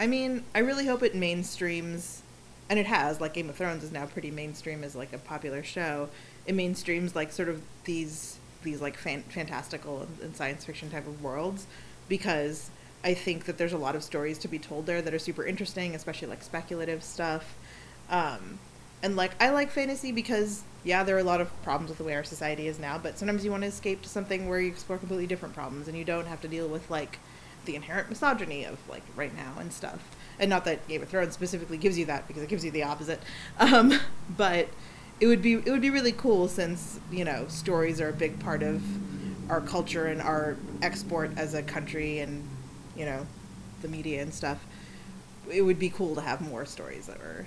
I 0.00 0.06
mean, 0.06 0.44
I 0.54 0.60
really 0.60 0.86
hope 0.86 1.02
it 1.02 1.14
mainstreams, 1.14 2.20
and 2.68 2.78
it 2.78 2.86
has. 2.86 3.20
Like 3.20 3.34
Game 3.34 3.50
of 3.50 3.56
Thrones 3.56 3.84
is 3.84 3.92
now 3.92 4.06
pretty 4.06 4.30
mainstream 4.30 4.84
as 4.84 4.94
like 4.94 5.12
a 5.12 5.18
popular 5.18 5.62
show. 5.62 6.08
It 6.46 6.54
mainstreams 6.54 7.14
like 7.14 7.32
sort 7.32 7.48
of 7.48 7.62
these 7.84 8.38
these 8.62 8.80
like 8.80 8.96
fan- 8.96 9.22
fantastical 9.28 10.08
and, 10.22 10.34
science 10.34 10.64
fiction 10.64 10.90
type 10.90 11.06
of 11.06 11.22
worlds, 11.22 11.66
because 12.08 12.70
I 13.04 13.14
think 13.14 13.44
that 13.44 13.58
there's 13.58 13.72
a 13.72 13.78
lot 13.78 13.94
of 13.94 14.02
stories 14.02 14.38
to 14.38 14.48
be 14.48 14.58
told 14.58 14.86
there 14.86 15.02
that 15.02 15.14
are 15.14 15.18
super 15.18 15.44
interesting, 15.44 15.94
especially 15.94 16.28
like 16.28 16.42
speculative 16.42 17.02
stuff. 17.04 17.56
Um, 18.08 18.58
and 19.02 19.16
like 19.16 19.40
I 19.40 19.50
like 19.50 19.70
fantasy 19.70 20.12
because 20.12 20.62
yeah, 20.84 21.02
there 21.02 21.16
are 21.16 21.20
a 21.20 21.24
lot 21.24 21.40
of 21.40 21.62
problems 21.62 21.88
with 21.88 21.98
the 21.98 22.04
way 22.04 22.14
our 22.14 22.24
society 22.24 22.68
is 22.68 22.78
now, 22.78 22.96
but 22.96 23.18
sometimes 23.18 23.44
you 23.44 23.50
want 23.50 23.64
to 23.64 23.68
escape 23.68 24.02
to 24.02 24.08
something 24.08 24.48
where 24.48 24.60
you 24.60 24.68
explore 24.68 24.98
completely 24.98 25.26
different 25.26 25.54
problems 25.54 25.88
and 25.88 25.98
you 25.98 26.04
don't 26.04 26.26
have 26.26 26.40
to 26.42 26.48
deal 26.48 26.68
with 26.68 26.88
like 26.90 27.18
the 27.64 27.74
inherent 27.74 28.08
misogyny 28.08 28.64
of 28.64 28.78
like 28.88 29.02
right 29.16 29.34
now 29.36 29.54
and 29.58 29.72
stuff. 29.72 30.00
And 30.38 30.48
not 30.48 30.64
that 30.66 30.86
Game 30.86 31.02
of 31.02 31.08
Thrones 31.08 31.34
specifically 31.34 31.76
gives 31.76 31.98
you 31.98 32.04
that 32.06 32.28
because 32.28 32.42
it 32.42 32.48
gives 32.48 32.64
you 32.64 32.70
the 32.70 32.84
opposite. 32.84 33.20
Um, 33.58 33.98
but 34.36 34.68
it 35.18 35.26
would 35.26 35.42
be 35.42 35.54
it 35.54 35.70
would 35.70 35.80
be 35.80 35.90
really 35.90 36.12
cool 36.12 36.46
since 36.46 37.00
you 37.10 37.24
know 37.24 37.46
stories 37.48 38.00
are 38.00 38.10
a 38.10 38.12
big 38.12 38.38
part 38.38 38.62
of 38.62 38.82
our 39.50 39.60
culture 39.60 40.06
and 40.06 40.20
our 40.20 40.56
export 40.82 41.30
as 41.36 41.54
a 41.54 41.62
country 41.62 42.18
and 42.18 42.46
you 42.96 43.04
know 43.04 43.26
the 43.82 43.88
media 43.88 44.22
and 44.22 44.32
stuff. 44.32 44.64
It 45.50 45.62
would 45.62 45.78
be 45.78 45.88
cool 45.88 46.14
to 46.14 46.20
have 46.20 46.40
more 46.40 46.64
stories 46.66 47.06
that 47.06 47.18
were 47.18 47.46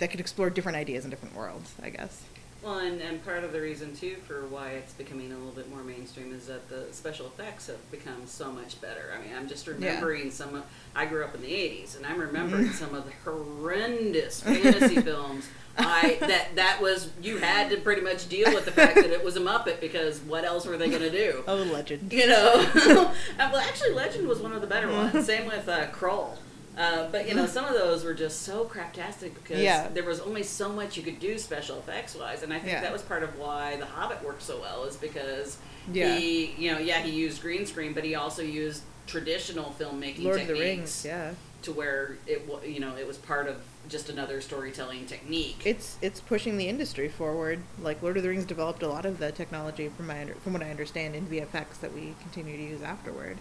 that 0.00 0.10
could 0.10 0.20
explore 0.20 0.50
different 0.50 0.76
ideas 0.76 1.04
in 1.04 1.10
different 1.10 1.34
worlds. 1.34 1.72
I 1.82 1.90
guess. 1.90 2.22
Well, 2.62 2.78
and, 2.78 3.00
and 3.00 3.24
part 3.24 3.42
of 3.42 3.52
the 3.52 3.60
reason 3.60 3.96
too 3.96 4.16
for 4.26 4.46
why 4.48 4.72
it's 4.72 4.92
becoming 4.92 5.32
a 5.32 5.34
little 5.34 5.52
bit 5.52 5.70
more 5.70 5.82
mainstream 5.82 6.34
is 6.34 6.46
that 6.46 6.68
the 6.68 6.88
special 6.92 7.26
effects 7.26 7.68
have 7.68 7.90
become 7.90 8.26
so 8.26 8.52
much 8.52 8.78
better. 8.82 9.12
I 9.16 9.24
mean, 9.24 9.34
I'm 9.34 9.48
just 9.48 9.66
remembering 9.66 10.30
some. 10.30 10.54
Of, 10.54 10.64
I 10.94 11.06
grew 11.06 11.24
up 11.24 11.34
in 11.34 11.40
the 11.40 11.52
'80s, 11.52 11.96
and 11.96 12.04
I'm 12.04 12.18
remembering 12.18 12.70
some 12.70 12.94
of 12.94 13.06
the 13.06 13.12
horrendous 13.24 14.42
fantasy 14.42 15.00
films. 15.00 15.48
I 15.78 16.18
that 16.20 16.56
that 16.56 16.82
was 16.82 17.10
you 17.22 17.38
had 17.38 17.70
to 17.70 17.78
pretty 17.78 18.02
much 18.02 18.28
deal 18.28 18.52
with 18.52 18.66
the 18.66 18.72
fact 18.72 18.96
that 18.96 19.10
it 19.10 19.24
was 19.24 19.36
a 19.36 19.40
Muppet 19.40 19.80
because 19.80 20.18
what 20.20 20.44
else 20.44 20.66
were 20.66 20.76
they 20.76 20.90
going 20.90 21.02
to 21.02 21.10
do? 21.10 21.42
Oh, 21.46 21.56
legend. 21.56 22.12
You 22.12 22.26
know, 22.26 22.68
well, 23.38 23.56
actually, 23.56 23.94
Legend 23.94 24.28
was 24.28 24.40
one 24.40 24.52
of 24.52 24.60
the 24.60 24.66
better 24.66 24.90
ones. 24.90 25.24
Same 25.26 25.46
with 25.46 25.68
uh, 25.68 25.86
Krull. 25.90 26.36
Uh, 26.76 27.08
but 27.10 27.28
you 27.28 27.34
know, 27.34 27.46
some 27.56 27.64
of 27.64 27.74
those 27.74 28.04
were 28.04 28.14
just 28.14 28.42
so 28.42 28.64
craptastic 28.64 29.34
because 29.34 29.60
Yeah. 29.60 29.88
there 29.88 30.04
was 30.04 30.20
only 30.20 30.42
so 30.42 30.68
much 30.68 30.96
you 30.96 31.02
could 31.02 31.18
do 31.20 31.36
special 31.38 31.78
effects 31.78 32.14
wise, 32.14 32.42
and 32.42 32.52
I 32.52 32.58
think 32.58 32.72
Yeah. 32.72 32.80
that 32.82 32.92
was 32.92 33.02
part 33.02 33.22
of 33.22 33.36
why 33.38 33.76
The 33.76 33.86
Hobbit 33.86 34.22
worked 34.24 34.42
so 34.42 34.60
well 34.60 34.84
is 34.84 34.96
because 34.96 35.58
Yeah. 35.92 36.16
he, 36.16 36.54
you 36.58 36.72
know, 36.72 36.78
yeah, 36.78 37.00
he 37.02 37.10
used 37.10 37.42
green 37.42 37.66
screen, 37.66 37.92
but 37.92 38.04
he 38.04 38.14
also 38.14 38.42
used 38.42 38.82
traditional 39.06 39.74
filmmaking 39.78 40.22
Lord 40.22 40.40
of 40.40 40.46
techniques 40.46 40.48
the 40.48 40.52
Rings. 40.54 41.04
Yeah. 41.04 41.34
to 41.62 41.72
where 41.72 42.16
it, 42.26 42.48
you 42.66 42.80
know, 42.80 42.96
it 42.96 43.06
was 43.06 43.18
part 43.18 43.46
of 43.48 43.56
just 43.88 44.08
another 44.08 44.40
storytelling 44.40 45.04
technique. 45.06 45.60
it's 45.64 45.96
it's 46.00 46.20
pushing 46.20 46.56
the 46.56 46.68
industry 46.68 47.08
forward. 47.08 47.60
Like 47.82 48.00
Lord 48.02 48.16
of 48.16 48.22
the 48.22 48.28
Rings 48.28 48.44
developed 48.44 48.82
a 48.82 48.88
lot 48.88 49.04
of 49.04 49.18
the 49.18 49.32
technology 49.32 49.88
from 49.88 50.06
my 50.06 50.20
under, 50.20 50.34
from 50.36 50.52
what 50.52 50.62
I 50.62 50.70
understand 50.70 51.14
in 51.16 51.26
VFX 51.26 51.80
that 51.80 51.92
we 51.92 52.14
continue 52.22 52.56
to 52.56 52.62
use 52.62 52.82
afterward. 52.82 53.38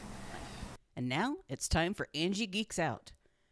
And 0.97 1.07
now 1.07 1.37
it's 1.47 1.67
time 1.69 1.93
for 1.93 2.07
Angie 2.15 2.47
Geeks 2.47 2.77
Out. 2.79 3.11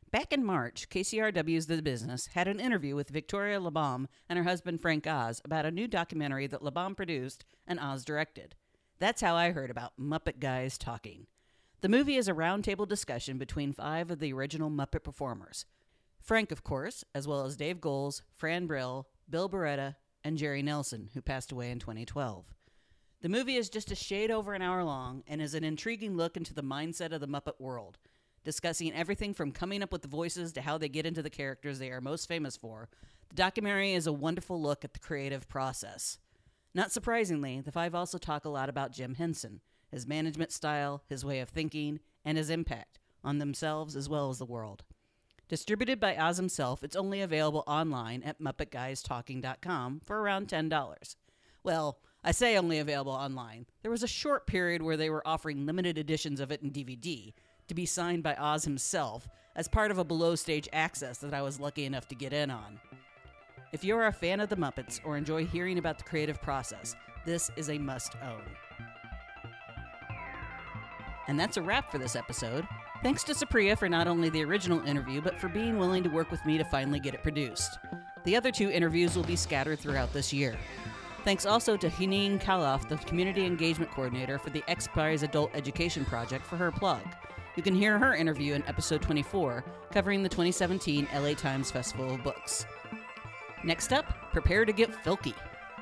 Back 0.10 0.32
in 0.32 0.46
March, 0.46 0.88
KCRW's 0.88 1.67
The 1.67 1.82
Business 1.82 2.28
had 2.28 2.48
an 2.48 2.62
interview 2.62 2.96
with 2.96 3.10
Victoria 3.10 3.60
Labalme 3.60 4.08
and 4.30 4.38
her 4.38 4.46
husband 4.46 4.82
Frank 4.82 5.06
Oz 5.06 5.41
about 5.43 5.65
a 5.65 5.72
new 5.72 5.86
documentary 5.86 6.48
that 6.48 6.62
Labalme 6.62 6.96
produced 6.96 7.43
and 7.67 7.78
Oz 7.78 8.06
directed. 8.06 8.56
That's 9.00 9.20
how 9.20 9.36
I 9.36 9.52
heard 9.52 9.70
about 9.70 10.00
Muppet 10.00 10.39
Guys 10.39 10.78
Talking. 10.78 11.28
The 11.82 11.89
movie 11.89 12.15
is 12.15 12.30
a 12.30 12.34
roundtable 12.34 12.88
discussion 12.88 13.38
between 13.38 13.74
five 13.74 14.10
of 14.10 14.20
the 14.20 14.32
original 14.32 14.70
Muppet 14.70 15.04
performers. 15.04 15.65
Frank, 16.22 16.54
of 16.54 16.63
course, 16.63 17.04
as 17.13 17.28
well 17.28 17.46
as 17.46 17.58
Dave 17.58 17.82
Goelz, 17.82 18.22
Fran 18.34 18.65
Brill, 18.65 19.10
Bill 19.30 19.50
Barretta, 19.50 19.96
and 20.24 20.38
Jerry 20.38 20.62
Nelson, 20.62 21.10
who 21.13 21.22
passed 21.22 21.52
away 21.52 21.70
in 21.70 21.80
2012. 21.80 22.46
The 23.22 23.30
movie 23.30 23.58
is 23.58 23.70
just 23.70 23.91
a 23.91 23.96
shade 23.96 24.32
over 24.32 24.54
an 24.54 24.62
hour 24.62 24.86
long 24.86 25.24
and 25.28 25.41
is 25.41 25.54
an 25.54 25.65
intriguing 25.65 26.15
look 26.15 26.38
into 26.38 26.54
the 26.54 26.63
mindset 26.63 27.12
of 27.12 27.20
the 27.20 27.28
Muppet 27.28 27.60
world, 27.60 27.98
discussing 28.48 28.94
everything 28.94 29.34
from 29.34 29.52
coming 29.52 29.84
up 29.84 29.92
with 29.92 30.02
the 30.02 30.08
voices 30.08 30.54
to 30.54 30.62
how 30.62 30.78
they 30.78 30.88
get 30.88 31.06
into 31.06 31.22
the 31.22 31.30
characters 31.30 31.80
they 31.80 31.92
are 31.92 32.00
most 32.00 32.30
famous 32.30 32.56
for. 32.56 32.88
The 33.28 33.36
documentary 33.36 33.92
is 33.92 34.08
a 34.08 34.14
wonderful 34.14 34.62
look 34.62 34.86
at 34.86 34.94
the 34.94 35.02
creative 35.02 35.50
process. 35.50 36.18
Not 36.74 36.94
surprisingly, 36.94 37.60
the 37.60 37.74
five 37.74 37.94
also 37.94 38.18
talk 38.18 38.46
a 38.46 38.50
lot 38.50 38.70
about 38.70 38.94
Jim 38.94 39.16
Henson, 39.16 39.60
his 39.92 40.08
management 40.08 40.54
style, 40.54 41.04
his 41.10 41.26
way 41.26 41.42
of 41.42 41.50
thinking, 41.50 42.00
and 42.24 42.38
his 42.38 42.50
impact 42.50 43.00
on 43.22 43.40
themselves 43.40 43.98
as 43.98 44.08
well 44.08 44.30
as 44.30 44.38
the 44.38 44.46
world. 44.46 44.86
Distributed 45.50 46.00
by 46.00 46.16
Oz 46.16 46.38
himself, 46.38 46.86
it's 46.86 46.96
only 46.96 47.20
available 47.20 47.66
online 47.68 48.24
at 48.24 48.40
MuppetGuysTalking.com 48.40 50.04
for 50.06 50.22
around 50.22 50.48
$10. 50.48 51.16
Well, 51.64 52.00
I 52.24 52.32
say 52.32 52.58
only 52.58 52.80
available 52.80 53.12
online. 53.12 53.66
There 53.82 53.92
was 53.92 54.04
a 54.04 54.08
short 54.08 54.48
period 54.48 54.82
where 54.82 54.96
they 54.96 55.10
were 55.10 55.28
offering 55.28 55.66
limited 55.66 55.98
editions 55.98 56.40
of 56.40 56.50
it 56.50 56.62
in 56.62 56.72
DVD 56.72 57.34
to 57.68 57.76
be 57.76 57.86
signed 57.86 58.24
by 58.24 58.36
Oz 58.36 58.64
himself 58.64 59.28
as 59.56 59.68
part 59.68 59.92
of 59.92 59.98
a 59.98 60.04
below 60.04 60.36
stage 60.36 60.70
access 60.72 61.18
that 61.20 61.34
I 61.34 61.42
was 61.42 61.60
lucky 61.60 61.86
enough 61.86 62.08
to 62.10 62.16
get 62.16 62.34
in 62.34 62.52
on. 62.52 62.80
If 63.74 63.84
you're 63.84 64.08
a 64.08 64.14
fan 64.14 64.40
of 64.40 64.50
the 64.50 64.56
Muppets 64.56 65.00
or 65.04 65.18
enjoy 65.18 65.46
hearing 65.46 65.78
about 65.78 65.98
the 65.98 66.04
creative 66.04 66.42
process, 66.42 66.96
this 67.26 67.52
is 67.56 67.70
a 67.70 67.78
must 67.78 68.16
own. 68.24 68.44
And 71.28 71.38
that's 71.38 71.58
a 71.58 71.62
wrap 71.62 71.92
for 71.92 71.98
this 71.98 72.16
episode. 72.16 72.66
Thanks 73.04 73.24
to 73.26 73.34
Supriya 73.34 73.78
for 73.78 73.90
not 73.90 74.08
only 74.08 74.30
the 74.30 74.44
original 74.44 74.86
interview, 74.88 75.22
but 75.22 75.40
for 75.40 75.50
being 75.50 75.78
willing 75.78 76.04
to 76.04 76.10
work 76.10 76.32
with 76.32 76.46
me 76.46 76.58
to 76.58 76.64
finally 76.64 77.00
get 77.00 77.14
it 77.14 77.22
produced. 77.22 77.78
The 78.24 78.36
other 78.36 78.52
two 78.52 78.70
interviews 78.70 79.16
will 79.16 79.24
be 79.24 79.36
scattered 79.36 79.80
throughout 79.80 80.14
this 80.14 80.32
year. 80.32 80.58
Thanks 81.24 81.46
also 81.46 81.76
to 81.76 81.90
Hineen 81.90 82.42
Kaloff, 82.42 82.88
the 82.88 82.96
Community 82.98 83.46
Engagement 83.46 83.92
Coordinator 83.92 84.40
for 84.40 84.50
the 84.50 84.64
X 84.70 84.88
Prize 84.88 85.24
Adult 85.24 85.52
Education 85.54 86.06
Project, 86.06 86.46
for 86.46 86.56
her 86.56 86.72
plug. 86.72 87.02
You 87.58 87.63
can 87.63 87.74
hear 87.74 87.98
her 87.98 88.13
interview 88.13 88.54
in 88.54 88.63
episode 88.67 89.02
24, 89.02 89.65
covering 89.91 90.22
the 90.22 90.30
2017 90.30 91.08
LA 91.12 91.34
Times 91.34 91.72
Festival 91.72 92.13
of 92.13 92.24
Books. 92.24 92.67
Next 93.63 93.91
up, 93.91 94.32
prepare 94.32 94.63
to 94.63 94.72
get 94.72 94.91
filky. 95.04 95.34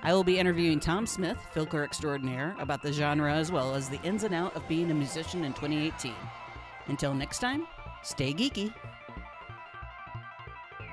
I 0.02 0.14
will 0.14 0.24
be 0.24 0.40
interviewing 0.40 0.80
Tom 0.80 1.06
Smith, 1.06 1.38
filker 1.54 1.84
extraordinaire, 1.84 2.56
about 2.60 2.82
the 2.82 2.94
genre 2.94 3.34
as 3.34 3.52
well 3.52 3.76
as 3.76 3.90
the 3.90 4.02
ins 4.04 4.24
and 4.24 4.34
out 4.34 4.56
of 4.56 4.66
being 4.70 4.90
a 4.90 4.94
musician 4.94 5.44
in 5.44 5.52
2018. 5.52 6.14
Until 6.88 7.14
next 7.14 7.40
time, 7.40 7.68
stay 8.04 8.34
geeky. 8.34 8.74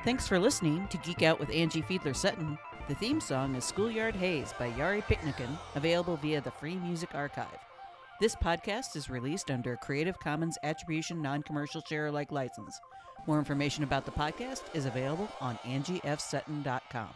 Thanks 0.04 0.26
for 0.26 0.40
listening 0.40 0.88
to 0.88 0.98
Geek 0.98 1.22
Out 1.22 1.38
with 1.38 1.50
Angie 1.50 1.82
Fiedler 1.82 2.16
Sutton. 2.16 2.58
The 2.88 2.96
theme 2.96 3.20
song 3.20 3.54
is 3.54 3.64
Schoolyard 3.64 4.16
Haze 4.16 4.52
by 4.58 4.72
Yari 4.72 5.04
Piknikin, 5.04 5.56
available 5.76 6.16
via 6.16 6.40
the 6.40 6.50
Free 6.50 6.74
Music 6.74 7.10
Archive. 7.14 7.71
This 8.22 8.36
podcast 8.36 8.94
is 8.94 9.10
released 9.10 9.50
under 9.50 9.72
a 9.72 9.76
Creative 9.76 10.16
Commons 10.20 10.56
Attribution 10.62 11.20
Non 11.20 11.42
Commercial 11.42 11.82
Share 11.88 12.06
Alike 12.06 12.30
license. 12.30 12.78
More 13.26 13.40
information 13.40 13.82
about 13.82 14.04
the 14.04 14.12
podcast 14.12 14.62
is 14.74 14.86
available 14.86 15.28
on 15.40 15.58
angiefsutton.com. 15.64 17.08